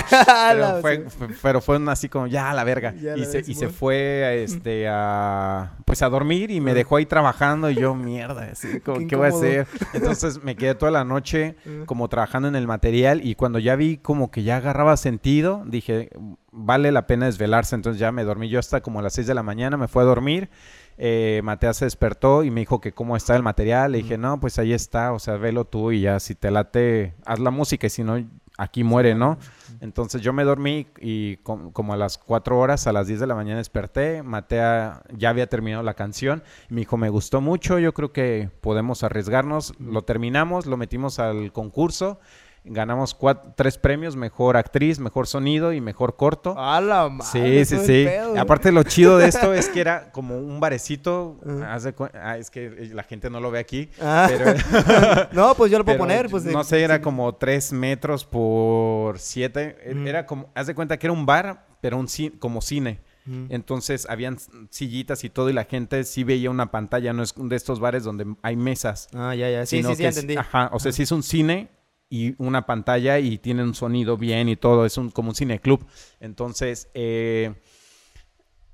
Pero 0.51 0.81
fue, 0.81 1.05
pero 1.41 1.61
fue 1.61 1.79
así 1.89 2.09
como, 2.09 2.27
ya, 2.27 2.51
a 2.51 2.53
la 2.53 2.63
verga. 2.63 2.93
Ya, 2.93 3.17
y, 3.17 3.21
la 3.21 3.25
se, 3.25 3.39
y 3.39 3.55
se 3.55 3.69
fue 3.69 4.25
a, 4.25 4.33
este, 4.33 4.87
a, 4.87 5.77
pues 5.85 6.01
a 6.01 6.09
dormir 6.09 6.51
y 6.51 6.61
me 6.61 6.73
dejó 6.73 6.97
ahí 6.97 7.05
trabajando. 7.05 7.69
Y 7.69 7.75
yo, 7.75 7.95
mierda, 7.95 8.49
así, 8.51 8.79
como, 8.79 8.99
Qué 8.99 9.07
¿qué 9.07 9.15
voy 9.15 9.25
a 9.25 9.29
hacer? 9.29 9.67
Entonces 9.93 10.43
me 10.43 10.55
quedé 10.55 10.75
toda 10.75 10.91
la 10.91 11.03
noche 11.03 11.55
como 11.85 12.07
trabajando 12.09 12.47
en 12.47 12.55
el 12.55 12.67
material. 12.67 13.25
Y 13.25 13.35
cuando 13.35 13.59
ya 13.59 13.75
vi 13.75 13.97
como 13.97 14.31
que 14.31 14.43
ya 14.43 14.57
agarraba 14.57 14.97
sentido, 14.97 15.63
dije, 15.65 16.09
vale 16.53 16.91
la 16.91 17.07
pena 17.07 17.25
desvelarse. 17.25 17.75
Entonces 17.75 17.99
ya 17.99 18.11
me 18.11 18.23
dormí 18.23 18.47
yo 18.47 18.59
hasta 18.59 18.81
como 18.81 18.99
a 18.99 19.01
las 19.01 19.13
6 19.13 19.27
de 19.27 19.33
la 19.33 19.43
mañana, 19.43 19.75
me 19.75 19.87
fue 19.87 20.03
a 20.03 20.05
dormir. 20.05 20.49
Eh, 20.97 21.41
Matea 21.43 21.73
se 21.73 21.85
despertó 21.85 22.43
y 22.43 22.51
me 22.51 22.61
dijo 22.61 22.79
que 22.79 22.93
cómo 22.93 23.17
está 23.17 23.35
el 23.35 23.43
material. 23.43 23.91
Le 23.91 23.97
dije, 23.99 24.17
no, 24.17 24.39
pues 24.39 24.59
ahí 24.59 24.73
está, 24.73 25.11
o 25.11 25.19
sea, 25.19 25.37
velo 25.37 25.65
tú 25.65 25.91
y 25.91 26.01
ya 26.01 26.19
si 26.19 26.35
te 26.35 26.51
late, 26.51 27.15
haz 27.25 27.39
la 27.39 27.49
música 27.49 27.87
y 27.87 27.89
si 27.89 28.03
no, 28.03 28.23
aquí 28.59 28.83
muere, 28.83 29.15
¿no? 29.15 29.39
Entonces 29.81 30.21
yo 30.21 30.31
me 30.31 30.43
dormí 30.43 30.85
y 31.01 31.37
com- 31.37 31.71
como 31.71 31.93
a 31.93 31.97
las 31.97 32.19
4 32.19 32.59
horas, 32.59 32.85
a 32.85 32.93
las 32.93 33.07
10 33.07 33.19
de 33.19 33.27
la 33.27 33.33
mañana 33.35 33.57
desperté. 33.57 34.21
Matea 34.21 35.01
ya 35.17 35.29
había 35.29 35.47
terminado 35.47 35.81
la 35.83 35.95
canción. 35.95 36.43
Y 36.69 36.75
me 36.75 36.81
dijo, 36.81 36.95
me 36.97 37.09
gustó 37.09 37.41
mucho, 37.41 37.79
yo 37.79 37.93
creo 37.95 38.13
que 38.13 38.51
podemos 38.61 39.03
arriesgarnos. 39.03 39.73
Lo 39.79 40.03
terminamos, 40.03 40.67
lo 40.67 40.77
metimos 40.77 41.17
al 41.17 41.51
concurso. 41.51 42.19
Ganamos 42.65 43.17
tres 43.55 43.77
premios, 43.77 44.15
mejor 44.15 44.55
actriz, 44.55 44.97
mejor 44.97 45.27
sonido 45.27 45.73
y 45.73 45.81
mejor 45.81 46.15
corto. 46.15 46.55
A 46.57 46.79
la 46.79 47.09
madre. 47.09 47.65
Sí, 47.65 47.75
sí, 47.75 47.85
sí. 47.85 48.05
pedo. 48.05 48.39
Aparte 48.39 48.71
lo 48.71 48.83
chido 48.83 49.17
de 49.17 49.27
esto 49.27 49.53
es 49.53 49.67
que 49.67 49.81
era 49.81 50.11
como 50.11 50.37
un 50.37 50.61
barecito. 50.61 51.39
Ah, 51.61 52.37
es 52.37 52.49
que 52.49 52.89
la 52.93 53.03
gente 53.03 53.29
no 53.29 53.41
lo 53.41 53.51
ve 53.51 53.59
aquí. 53.59 53.89
Ah. 53.99 54.29
Pero, 54.29 54.53
no, 55.33 55.55
pues 55.55 55.71
yo 55.71 55.77
lo 55.77 55.83
puedo 55.83 55.97
poner. 55.97 56.29
Pues, 56.29 56.45
no 56.45 56.63
sé, 56.63 56.81
era 56.81 56.97
sí. 56.97 57.01
como 57.01 57.35
tres 57.35 57.73
metros 57.73 58.23
por 58.23 59.19
siete. 59.19 59.77
Mm. 59.93 60.07
Era 60.07 60.25
como, 60.25 60.49
haz 60.55 60.67
de 60.67 60.75
cuenta 60.75 60.97
que 60.97 61.07
era 61.07 61.13
un 61.13 61.25
bar, 61.25 61.65
pero 61.81 61.97
un 61.97 62.07
como 62.39 62.61
cine. 62.61 63.01
Mm. 63.25 63.47
Entonces 63.49 64.07
habían 64.09 64.37
sillitas 64.69 65.25
y 65.25 65.29
todo 65.29 65.49
y 65.49 65.53
la 65.53 65.65
gente 65.65 66.05
sí 66.05 66.23
veía 66.23 66.49
una 66.49 66.71
pantalla, 66.71 67.11
no 67.11 67.23
es 67.23 67.33
de 67.35 67.55
estos 67.57 67.81
bares 67.81 68.05
donde 68.05 68.25
hay 68.41 68.55
mesas. 68.55 69.09
Ah, 69.13 69.35
ya, 69.35 69.49
ya. 69.49 69.65
Sí, 69.65 69.77
sino 69.77 69.89
sí, 69.89 69.95
sí, 69.95 70.01
que 70.03 70.07
entendí. 70.07 70.35
Ajá, 70.37 70.69
o 70.71 70.79
sea, 70.79 70.93
sí 70.93 71.03
es 71.03 71.11
un 71.11 71.23
cine 71.23 71.69
y 72.13 72.35
una 72.37 72.67
pantalla 72.67 73.17
y 73.17 73.39
tiene 73.39 73.63
un 73.63 73.73
sonido 73.73 74.17
bien 74.17 74.47
y 74.47 74.55
todo, 74.55 74.85
es 74.85 74.99
un, 74.99 75.09
como 75.09 75.29
un 75.29 75.35
cineclub. 75.35 75.83
Entonces, 76.19 76.87
eh, 76.93 77.55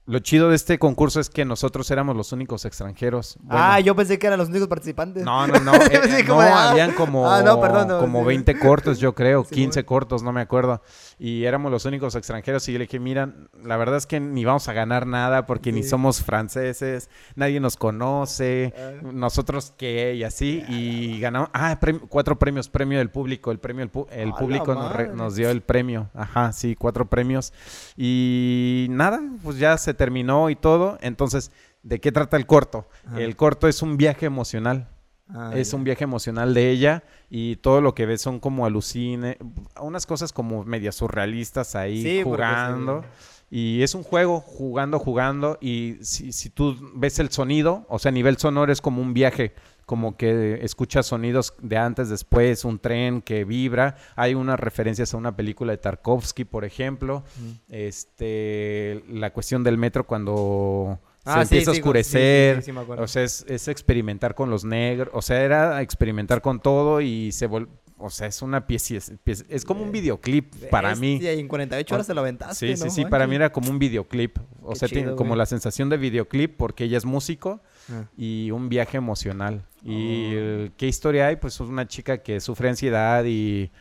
lo 0.09 0.19
chido 0.19 0.49
de 0.49 0.55
este 0.55 0.79
concurso 0.79 1.19
es 1.19 1.29
que 1.29 1.45
nosotros 1.45 1.89
éramos 1.91 2.15
los 2.15 2.31
únicos 2.31 2.65
extranjeros. 2.65 3.37
Bueno, 3.41 3.61
Ah, 3.63 3.79
yo 3.79 3.95
pensé 3.95 4.17
que 4.17 4.27
eran 4.27 4.39
los 4.39 4.49
únicos 4.49 4.67
participantes. 4.67 5.23
no, 5.23 5.45
no, 5.47 5.59
no. 5.59 5.73
eh, 5.75 5.89
eh, 5.93 6.23
no, 6.27 6.39
ah. 6.41 6.71
habían 6.71 6.93
como, 6.93 7.29
Ah, 7.29 7.41
no, 7.43 7.61
perdón, 7.61 7.87
no, 7.89 7.99
como 7.99 8.21
sí. 8.21 8.25
20 8.27 8.57
cortos, 8.59 8.99
yo 8.99 9.13
creo, 9.13 9.43
Sí, 9.45 9.55
15 9.55 9.79
bueno. 9.81 9.87
cortos, 9.87 10.23
no 10.23 10.31
me 10.31 10.41
acuerdo. 10.41 10.81
Y 11.19 11.43
éramos 11.43 11.71
los 11.71 11.85
únicos 11.85 12.15
extranjeros 12.15 12.67
y 12.69 12.73
yo 12.73 12.79
le 12.79 12.85
dije, 12.85 12.99
mira, 12.99 13.33
la 13.63 13.77
verdad 13.77 13.97
es 13.97 14.07
que 14.07 14.19
ni 14.19 14.45
vamos 14.45 14.67
a 14.67 14.73
ganar 14.73 15.05
nada 15.05 15.45
porque 15.45 15.71
ni 15.71 15.83
somos 15.83 16.23
franceses, 16.23 17.09
nadie 17.35 17.59
nos 17.59 17.77
conoce, 17.77 18.73
Ah. 18.77 18.91
nosotros 19.13 19.73
qué 19.77 20.15
y 20.15 20.23
así. 20.23 20.63
Y 20.69 21.19
ganamos, 21.19 21.49
ah, 21.53 21.77
prem- 21.79 22.01
cuatro 22.09 22.39
premios, 22.39 22.69
premio 22.69 22.97
del 22.97 23.09
público, 23.11 23.51
el 23.51 23.59
premio 23.59 23.85
pu- 23.91 24.07
el 24.11 24.29
¡A 24.29 24.31
la 24.31 24.37
público 24.37 24.73
nos, 24.73 24.91
re- 24.93 25.09
nos 25.13 25.35
dio 25.35 25.49
el 25.49 25.61
premio. 25.61 26.09
Ajá, 26.15 26.51
sí, 26.51 26.75
cuatro 26.75 27.07
premios. 27.09 27.53
Y 27.97 28.87
nada, 28.89 29.21
pues 29.43 29.57
ya 29.59 29.77
se 29.77 29.93
terminó 29.99 30.49
y 30.49 30.55
todo. 30.55 30.97
Entonces, 31.01 31.51
¿de 31.83 31.99
qué 31.99 32.11
trata 32.11 32.37
el 32.37 32.47
corto? 32.47 32.87
Ajá. 33.05 33.21
El 33.21 33.35
corto 33.35 33.67
es 33.67 33.83
un 33.83 33.97
viaje 33.97 34.25
emocional. 34.25 34.89
Ah, 35.31 35.51
es 35.55 35.69
ya. 35.71 35.77
un 35.77 35.83
viaje 35.83 36.03
emocional 36.03 36.55
de 36.55 36.71
ella 36.71 37.03
y 37.29 37.57
todo 37.57 37.81
lo 37.81 37.93
que 37.93 38.07
ves 38.07 38.19
son 38.19 38.39
como 38.39 38.65
alucine, 38.65 39.37
unas 39.79 40.07
cosas 40.07 40.33
como 40.33 40.63
medias 40.63 40.95
surrealistas 40.95 41.75
ahí 41.75 42.01
Sí, 42.01 42.21
jugando. 42.23 43.03
sí. 43.03 43.45
Y 43.51 43.83
es 43.83 43.93
un 43.93 44.01
juego, 44.03 44.39
jugando, 44.41 44.97
jugando. 44.97 45.57
Y 45.61 45.97
si, 46.01 46.31
si 46.33 46.49
tú 46.49 46.75
ves 46.95 47.19
el 47.19 47.29
sonido, 47.29 47.85
o 47.89 47.99
sea, 47.99 48.09
a 48.09 48.11
nivel 48.13 48.37
sonoro 48.37 48.71
es 48.71 48.81
como 48.81 49.01
un 49.03 49.13
viaje, 49.13 49.53
como 49.89 50.15
que 50.17 50.59
escuchas 50.63 51.07
sonidos 51.07 51.55
de 51.63 51.75
antes, 51.75 52.09
después, 52.09 52.63
un 52.63 52.77
tren 52.77 53.23
que 53.23 53.43
vibra. 53.43 53.95
Hay 54.15 54.35
unas 54.35 54.59
referencias 54.59 55.15
a 55.15 55.17
una 55.17 55.35
película 55.35 55.71
de 55.71 55.79
Tarkovsky, 55.79 56.45
por 56.45 56.63
ejemplo. 56.63 57.23
Este, 57.69 59.03
la 59.09 59.33
cuestión 59.33 59.63
del 59.63 59.79
metro 59.79 60.05
cuando 60.05 60.99
Ah, 61.25 61.37
se 61.37 61.41
empieza 61.55 61.71
sí, 61.71 61.77
a 61.77 61.81
oscurecer. 61.81 62.61
sí, 62.61 62.71
sí, 62.71 62.77
o 62.77 63.07
sea, 63.07 63.23
es, 63.23 63.43
es 63.47 63.67
experimentar 63.67 64.35
con 64.35 64.51
los 64.51 64.63
negros. 64.63 65.09
O 65.13 65.23
sea, 65.23 65.41
era 65.41 65.81
experimentar 65.81 66.43
con 66.43 66.59
todo 66.59 67.01
y 67.01 67.31
se 67.31 67.47
vol... 67.47 67.67
O 68.01 68.09
sea, 68.09 68.27
es 68.27 68.41
una 68.41 68.65
pieza, 68.65 68.95
es, 69.25 69.65
como 69.65 69.83
un 69.83 69.91
videoclip 69.91 70.53
para 70.71 70.95
mí. 70.95 71.17
Y 71.21 71.27
en 71.27 71.47
48 71.49 71.93
horas 71.95 72.07
te 72.07 72.13
lo 72.13 72.21
aventaste, 72.21 72.67
Sí, 72.67 72.77
sí, 72.77 72.83
¿no? 72.85 72.89
sí, 72.89 73.05
para 73.05 73.27
mí 73.27 73.35
era 73.35 73.51
como 73.51 73.69
un 73.69 73.77
videoclip. 73.77 74.37
O 74.61 74.69
Qué 74.71 74.75
sea, 74.79 74.87
tiene 74.87 75.15
como 75.15 75.35
la 75.35 75.45
sensación 75.45 75.89
de 75.89 75.97
videoclip 75.97 76.55
porque 76.57 76.85
ella 76.85 76.97
es 76.97 77.05
músico 77.05 77.61
Ah. 77.91 78.05
y 78.15 78.51
un 78.51 78.69
viaje 78.69 78.97
emocional. 78.97 79.65
Y 79.83 80.35
Oh. 80.35 80.69
qué 80.77 80.87
historia 80.87 81.27
hay, 81.27 81.35
pues 81.35 81.55
es 81.55 81.59
una 81.61 81.87
chica 81.87 82.19
que 82.19 82.39
sufre 82.39 82.69
ansiedad 82.69 83.23
y, 83.25 83.71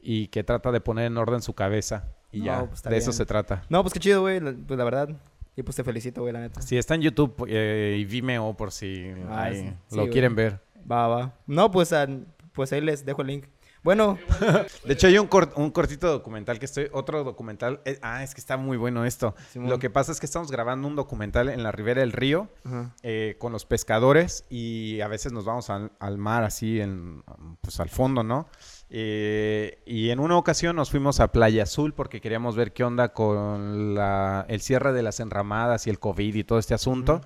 y 0.00 0.28
que 0.28 0.44
trata 0.44 0.70
de 0.72 0.80
poner 0.80 1.06
en 1.06 1.16
orden 1.16 1.42
su 1.42 1.54
cabeza. 1.54 2.04
Y 2.32 2.38
No, 2.40 2.44
ya, 2.44 2.64
pues, 2.66 2.82
de 2.82 2.96
eso 2.96 3.12
se 3.12 3.26
trata. 3.26 3.64
No, 3.68 3.82
pues 3.82 3.92
qué 3.92 3.98
chido, 4.00 4.20
güey. 4.20 4.38
la- 4.40 4.52
Pues 4.54 4.78
la 4.78 4.84
verdad. 4.84 5.08
Y 5.56 5.62
pues 5.64 5.74
te 5.76 5.82
felicito, 5.82 6.20
güey, 6.20 6.32
la 6.32 6.40
neta. 6.40 6.62
Sí, 6.62 6.78
está 6.78 6.94
en 6.94 7.02
YouTube 7.02 7.44
eh, 7.48 7.96
y 7.98 8.04
Vimeo 8.04 8.56
por 8.56 8.70
si 8.70 9.12
Ah, 9.28 9.42
ahí 9.44 9.56
sí. 9.56 9.72
Sí, 9.88 9.96
lo 9.96 10.02
güey. 10.02 10.12
quieren 10.12 10.34
ver. 10.36 10.60
Va, 10.90 11.08
va. 11.08 11.34
No, 11.46 11.70
pues, 11.70 11.92
pues 12.60 12.74
ahí 12.74 12.82
les 12.82 13.06
dejo 13.06 13.22
el 13.22 13.28
link. 13.28 13.46
Bueno, 13.82 14.18
De 14.84 14.92
hecho, 14.92 15.06
hay 15.06 15.16
un, 15.16 15.30
cort- 15.30 15.54
un 15.56 15.70
cortito 15.70 16.06
documental 16.10 16.58
que 16.58 16.66
estoy, 16.66 16.88
otro 16.92 17.24
documental. 17.24 17.80
eh, 17.86 17.98
ah, 18.02 18.22
es 18.22 18.34
que 18.34 18.40
está 18.42 18.58
muy 18.58 18.76
bueno 18.76 19.06
esto. 19.06 19.34
Simón. 19.50 19.70
Lo 19.70 19.78
que 19.78 19.88
pasa 19.88 20.12
es 20.12 20.20
que 20.20 20.26
estamos 20.26 20.50
grabando 20.50 20.86
un 20.86 20.94
documental 20.96 21.48
en 21.48 21.62
la 21.62 21.72
ribera 21.72 22.00
del 22.02 22.12
río. 22.12 22.48
eh, 23.02 23.36
con 23.38 23.52
los 23.52 23.64
pescadores 23.64 24.44
y 24.50 25.00
a 25.00 25.08
veces 25.08 25.32
nos 25.32 25.46
vamos 25.46 25.70
al, 25.70 25.92
al 25.98 26.18
mar 26.18 26.44
así, 26.44 26.78
en, 26.78 27.22
pues 27.62 27.80
al 27.80 27.88
fondo, 27.88 28.22
¿no? 28.22 28.46
Eh, 28.90 29.82
y 29.86 30.10
en 30.10 30.20
una 30.20 30.36
ocasión 30.36 30.76
nos 30.76 30.90
fuimos 30.90 31.20
a 31.20 31.28
Playa 31.32 31.62
Azul 31.62 31.94
porque 31.94 32.20
queríamos 32.20 32.56
ver 32.56 32.74
qué 32.74 32.84
onda 32.84 33.14
con 33.14 33.94
la- 33.94 34.44
el 34.48 34.60
cierre 34.60 34.92
de 34.92 35.02
las 35.02 35.20
enramadas 35.20 35.86
y 35.86 35.90
el 35.90 35.98
COVID 35.98 36.34
y 36.34 36.44
todo 36.44 36.58
este 36.58 36.74
asunto. 36.74 37.22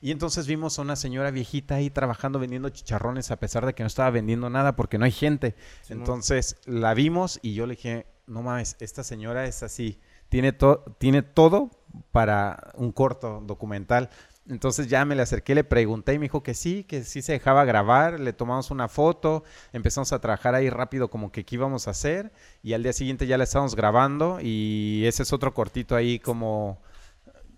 Y 0.00 0.10
entonces 0.10 0.46
vimos 0.46 0.78
a 0.78 0.82
una 0.82 0.94
señora 0.96 1.30
viejita 1.30 1.76
ahí 1.76 1.90
trabajando 1.90 2.38
vendiendo 2.38 2.68
chicharrones 2.68 3.30
a 3.30 3.36
pesar 3.36 3.64
de 3.66 3.74
que 3.74 3.82
no 3.82 3.86
estaba 3.86 4.10
vendiendo 4.10 4.50
nada 4.50 4.76
porque 4.76 4.98
no 4.98 5.04
hay 5.04 5.10
gente. 5.12 5.54
Entonces 5.88 6.56
la 6.66 6.94
vimos 6.94 7.38
y 7.42 7.54
yo 7.54 7.66
le 7.66 7.76
dije, 7.76 8.06
no 8.26 8.42
mames, 8.42 8.76
esta 8.80 9.02
señora 9.02 9.46
es 9.46 9.62
así, 9.62 9.98
tiene, 10.28 10.52
to- 10.52 10.84
tiene 10.98 11.22
todo 11.22 11.70
para 12.12 12.72
un 12.74 12.92
corto 12.92 13.40
documental. 13.44 14.10
Entonces 14.48 14.86
ya 14.86 15.04
me 15.04 15.16
le 15.16 15.22
acerqué, 15.22 15.56
le 15.56 15.64
pregunté 15.64 16.14
y 16.14 16.18
me 16.20 16.26
dijo 16.26 16.42
que 16.44 16.54
sí, 16.54 16.84
que 16.84 17.02
sí 17.02 17.20
se 17.20 17.32
dejaba 17.32 17.64
grabar, 17.64 18.20
le 18.20 18.32
tomamos 18.32 18.70
una 18.70 18.86
foto, 18.88 19.42
empezamos 19.72 20.12
a 20.12 20.20
trabajar 20.20 20.54
ahí 20.54 20.70
rápido 20.70 21.10
como 21.10 21.32
que 21.32 21.44
qué 21.44 21.56
íbamos 21.56 21.88
a 21.88 21.90
hacer 21.90 22.32
y 22.62 22.74
al 22.74 22.82
día 22.84 22.92
siguiente 22.92 23.26
ya 23.26 23.38
la 23.38 23.44
estábamos 23.44 23.74
grabando 23.74 24.38
y 24.40 25.02
ese 25.06 25.24
es 25.24 25.32
otro 25.32 25.52
cortito 25.52 25.96
ahí 25.96 26.20
como 26.20 26.80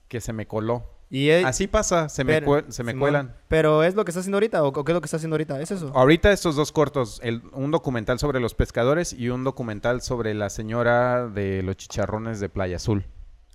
que 0.08 0.20
se 0.22 0.32
me 0.32 0.46
coló. 0.46 0.97
Y 1.10 1.30
es, 1.30 1.44
Así 1.46 1.66
pasa, 1.66 2.08
se 2.10 2.22
me, 2.22 2.40
se 2.68 2.82
me 2.84 2.92
Simón. 2.92 2.98
cuelan. 3.00 3.34
Pero 3.48 3.82
es 3.82 3.94
lo 3.94 4.04
que 4.04 4.10
está 4.10 4.20
haciendo 4.20 4.36
ahorita 4.36 4.62
o 4.62 4.68
o 4.68 4.84
qué 4.84 4.92
es 4.92 4.94
lo 4.94 5.00
que 5.00 5.06
está 5.06 5.16
haciendo 5.16 5.34
ahorita, 5.34 5.58
¿es 5.62 5.70
eso? 5.70 5.90
Ahorita 5.94 6.30
estos 6.32 6.54
dos 6.54 6.70
cortos, 6.70 7.18
el- 7.22 7.42
un 7.52 7.70
documental 7.70 8.18
sobre 8.18 8.40
los 8.40 8.54
pescadores 8.54 9.14
y 9.14 9.30
un 9.30 9.42
documental 9.42 10.02
sobre 10.02 10.34
la 10.34 10.50
señora 10.50 11.26
de 11.26 11.62
los 11.62 11.76
chicharrones 11.78 12.40
de 12.40 12.50
Playa 12.50 12.76
Azul. 12.76 13.06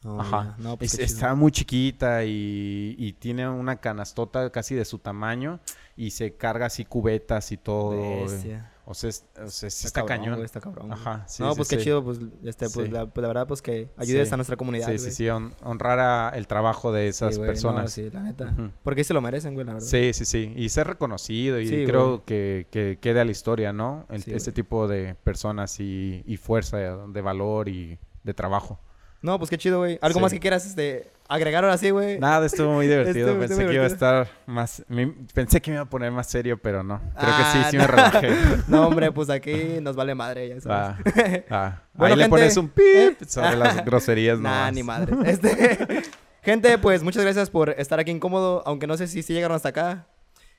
Oh, 0.04 0.20
Ajá. 0.20 0.56
No, 0.58 0.78
pues 0.78 0.96
Es- 0.96 1.12
está 1.14 1.36
muy 1.36 1.52
chiquita 1.52 2.26
y, 2.26 2.96
y 2.98 3.14
tiene 3.14 3.48
una 3.48 3.76
canastota 3.78 4.50
casi 4.50 4.74
de 4.76 4.84
su 4.84 4.98
tamaño 4.98 5.60
y 5.96 6.10
se 6.10 6.34
carga 6.36 6.66
así 6.66 6.84
cubetas 6.86 7.52
y 7.52 7.58
todo. 7.58 8.24
Bestia. 8.24 8.72
O 8.86 8.94
sea, 8.94 9.10
es- 9.10 9.26
o 9.42 9.50
sea, 9.50 9.70
sí 9.70 9.88
está, 9.88 10.06
cañón. 10.06 10.34
güey, 10.36 10.44
está 10.46 10.60
cabrón. 10.60 10.88
güey. 10.88 11.00
Ajá, 11.00 11.24
sí, 11.28 11.42
no, 11.42 11.52
sí, 11.52 11.56
pues 11.58 11.70
qué 11.70 11.78
sí. 11.78 11.84
chido, 11.86 12.04
pues, 12.04 12.20
este, 12.44 12.70
pues, 12.70 12.92
la, 12.92 13.06
pues, 13.06 13.22
la 13.22 13.28
verdad, 13.30 13.48
pues 13.48 13.62
que 13.62 13.90
ayudes 13.96 14.32
a 14.34 14.36
nuestra 14.36 14.58
comunidad, 14.58 14.88
Sí, 14.88 14.94
güey. 14.98 15.00
sí, 15.00 15.12
sí, 15.12 15.26
hon- 15.30 15.54
honrar 15.64 16.00
a- 16.00 16.30
el 16.36 16.48
trabajo 16.48 16.92
de 16.92 17.08
esas 17.08 17.38
güey, 17.38 17.48
no, 17.48 17.54
personas. 17.54 17.92
sí, 17.94 18.10
la 18.12 18.22
neta. 18.22 18.54
Ujú. 18.58 18.72
Porque 18.84 19.04
se 19.06 19.14
lo 19.14 19.22
merecen, 19.22 19.54
güey, 19.54 19.66
la 19.66 19.74
verdad. 19.76 19.88
Sí, 19.88 20.12
sí, 20.14 20.26
sí. 20.26 20.52
Y 20.58 20.68
ser 20.70 20.88
reconocido 20.88 21.60
y 21.62 21.68
Sí, 21.68 21.86
creo 21.86 22.26
que, 22.26 22.68
que 22.72 22.98
quede 23.00 23.22
a 23.22 23.26
la 23.26 23.32
historia, 23.32 23.72
¿no? 23.72 24.06
El- 24.10 24.24
este 24.28 24.52
tipo 24.52 24.88
de 24.88 25.16
personas 25.16 25.80
y, 25.80 26.22
y 26.26 26.36
fuerza 26.38 26.78
de 26.78 27.22
valor 27.22 27.70
y 27.70 28.00
de 28.24 28.34
trabajo. 28.34 28.80
No, 29.24 29.40
pues 29.40 29.50
qué 29.50 29.58
chido, 29.58 29.80
güey. 29.80 29.98
¿Algo 30.02 30.20
Sí. 30.20 30.22
más 30.22 30.34
que 30.34 30.40
quieras 30.40 30.66
este, 30.68 31.10
agregar 31.30 31.64
ahora 31.64 31.78
sí, 31.78 31.90
güey? 31.90 32.20
Nada, 32.20 32.46
estuvo 32.46 32.74
muy 32.74 32.88
divertido. 32.88 33.28
Estuvo- 33.30 33.40
pensé 33.40 33.54
estuvo 33.54 33.70
que 33.70 33.74
iba 33.76 33.84
a 33.86 33.88
estar 33.88 34.28
más... 34.46 34.84
me- 34.90 35.08
pensé 35.34 35.62
que 35.62 35.72
me 35.72 35.76
iba 35.78 35.84
a 35.84 35.90
poner 35.90 36.12
más 36.12 36.28
serio, 36.28 36.58
pero 36.62 36.84
no. 36.84 37.00
Creo 37.00 37.32
Ah, 37.34 37.52
que 37.54 37.58
sí, 37.60 37.66
sí 37.72 37.78
no. 37.78 37.84
me 37.84 37.88
relajé. 37.88 38.30
No, 38.68 38.88
hombre, 38.88 39.12
pues 39.12 39.30
aquí 39.30 39.80
nos 39.82 39.96
vale 39.96 40.14
madre, 40.14 40.50
ya 40.50 40.62
sabes. 40.62 41.06
Ah, 41.16 41.44
ah. 41.50 41.82
Bueno, 41.94 42.16
Ahí 42.16 42.20
le 42.22 42.30
pones 42.30 42.56
un 42.58 42.66
¿eh? 42.78 43.16
pip 43.18 43.28
sobre 43.28 43.56
las 43.56 43.84
groserías 43.86 44.40
Nah, 44.40 44.50
nomás. 44.70 44.74
ni 44.74 44.84
madre. 44.84 45.16
Este, 45.32 46.04
gente, 46.44 46.78
pues 46.78 47.02
muchas 47.02 47.24
gracias 47.24 47.50
por 47.50 47.70
estar 47.72 48.00
aquí 48.00 48.12
incómodo, 48.12 48.62
aunque 48.66 48.88
no 48.88 48.98
sé 48.98 49.08
si 49.08 49.24
sí 49.24 49.34
llegaron 49.34 49.56
hasta 49.56 49.70
acá. 49.70 50.08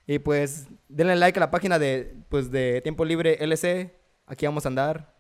Y 0.07 0.19
pues 0.19 0.67
denle 0.89 1.17
like 1.17 1.39
a 1.39 1.41
la 1.41 1.51
página 1.51 1.79
de, 1.79 2.15
pues, 2.31 2.51
de 2.51 2.81
Tiempo 2.83 3.05
Libre 3.05 3.37
LC. 3.45 3.95
Aquí 4.27 4.47
vamos 4.47 4.65
a 4.65 4.69
andar. 4.69 5.14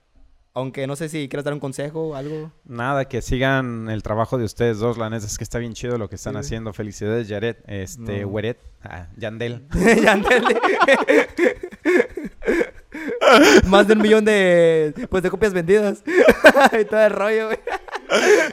Aunque 0.56 0.86
no 0.86 0.94
sé 0.94 1.08
si 1.08 1.28
quieres 1.28 1.44
dar 1.44 1.52
un 1.52 1.58
consejo 1.58 2.10
o 2.10 2.14
algo. 2.14 2.52
Nada, 2.64 3.06
que 3.06 3.22
sigan 3.22 3.90
el 3.90 4.04
trabajo 4.04 4.38
de 4.38 4.44
ustedes 4.44 4.78
dos. 4.78 4.96
La 4.96 5.10
neta 5.10 5.26
es 5.26 5.36
que 5.36 5.42
está 5.42 5.58
bien 5.58 5.72
chido 5.74 5.98
lo 5.98 6.08
que 6.08 6.14
están 6.14 6.34
Sí, 6.34 6.38
haciendo. 6.38 6.72
Felicidades, 6.72 7.28
Jared. 7.28 7.56
Este, 7.66 8.20
No. 8.20 8.28
Weret. 8.28 8.58
Ah, 8.84 9.08
Yandel. 9.16 9.66
Ya 10.02 10.12
entendí. 10.12 10.54
Más 13.66 13.88
de 13.88 13.94
un 13.94 14.02
millón 14.02 14.24
de, 14.24 14.94
pues, 15.10 15.24
de 15.24 15.30
copias 15.30 15.52
vendidas. 15.52 16.04
y 16.80 16.84
todo 16.84 17.00
el 17.00 17.10
rollo, 17.12 17.46
güey. 17.46 17.58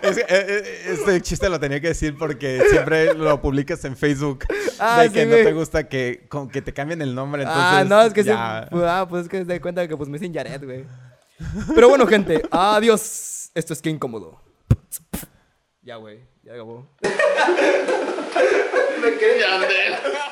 Es 0.01 0.15
que, 0.15 0.21
eh, 0.21 0.25
eh, 0.29 0.63
este 0.93 1.21
chiste 1.21 1.49
lo 1.49 1.59
tenía 1.59 1.79
que 1.79 1.89
decir 1.89 2.17
porque 2.17 2.63
siempre 2.71 3.13
lo 3.13 3.39
publicas 3.39 3.85
en 3.85 3.95
Facebook. 3.95 4.45
Ah, 4.79 5.03
de 5.03 5.09
sí, 5.09 5.13
que 5.13 5.25
no 5.27 5.35
te 5.35 5.53
gusta 5.53 5.87
que, 5.87 6.25
con 6.29 6.49
que 6.49 6.63
te 6.63 6.73
cambien 6.73 6.99
el 7.03 7.13
nombre. 7.13 7.43
Entonces, 7.43 7.63
ah, 7.63 7.83
no, 7.87 8.01
es 8.01 8.11
que 8.11 8.23
sí. 8.23 8.29
ya. 8.29 8.67
Pues, 8.71 8.83
ah, 8.87 9.05
pues 9.07 9.23
es 9.23 9.29
que 9.29 9.37
se 9.37 9.45
da 9.45 9.61
cuenta 9.61 9.87
que 9.87 9.95
pues 9.95 10.09
me 10.09 10.17
dicen 10.17 10.33
Jared, 10.33 10.63
güey. 10.63 10.83
Pero 11.73 11.89
bueno, 11.89 12.05
gente, 12.07 12.43
adiós. 12.51 13.51
Esto 13.53 13.73
es 13.73 13.81
que 13.81 13.89
incómodo. 13.89 14.39
Ya, 15.81 15.97
güey, 15.97 16.21
ya 16.43 16.53
acabó. 16.53 16.87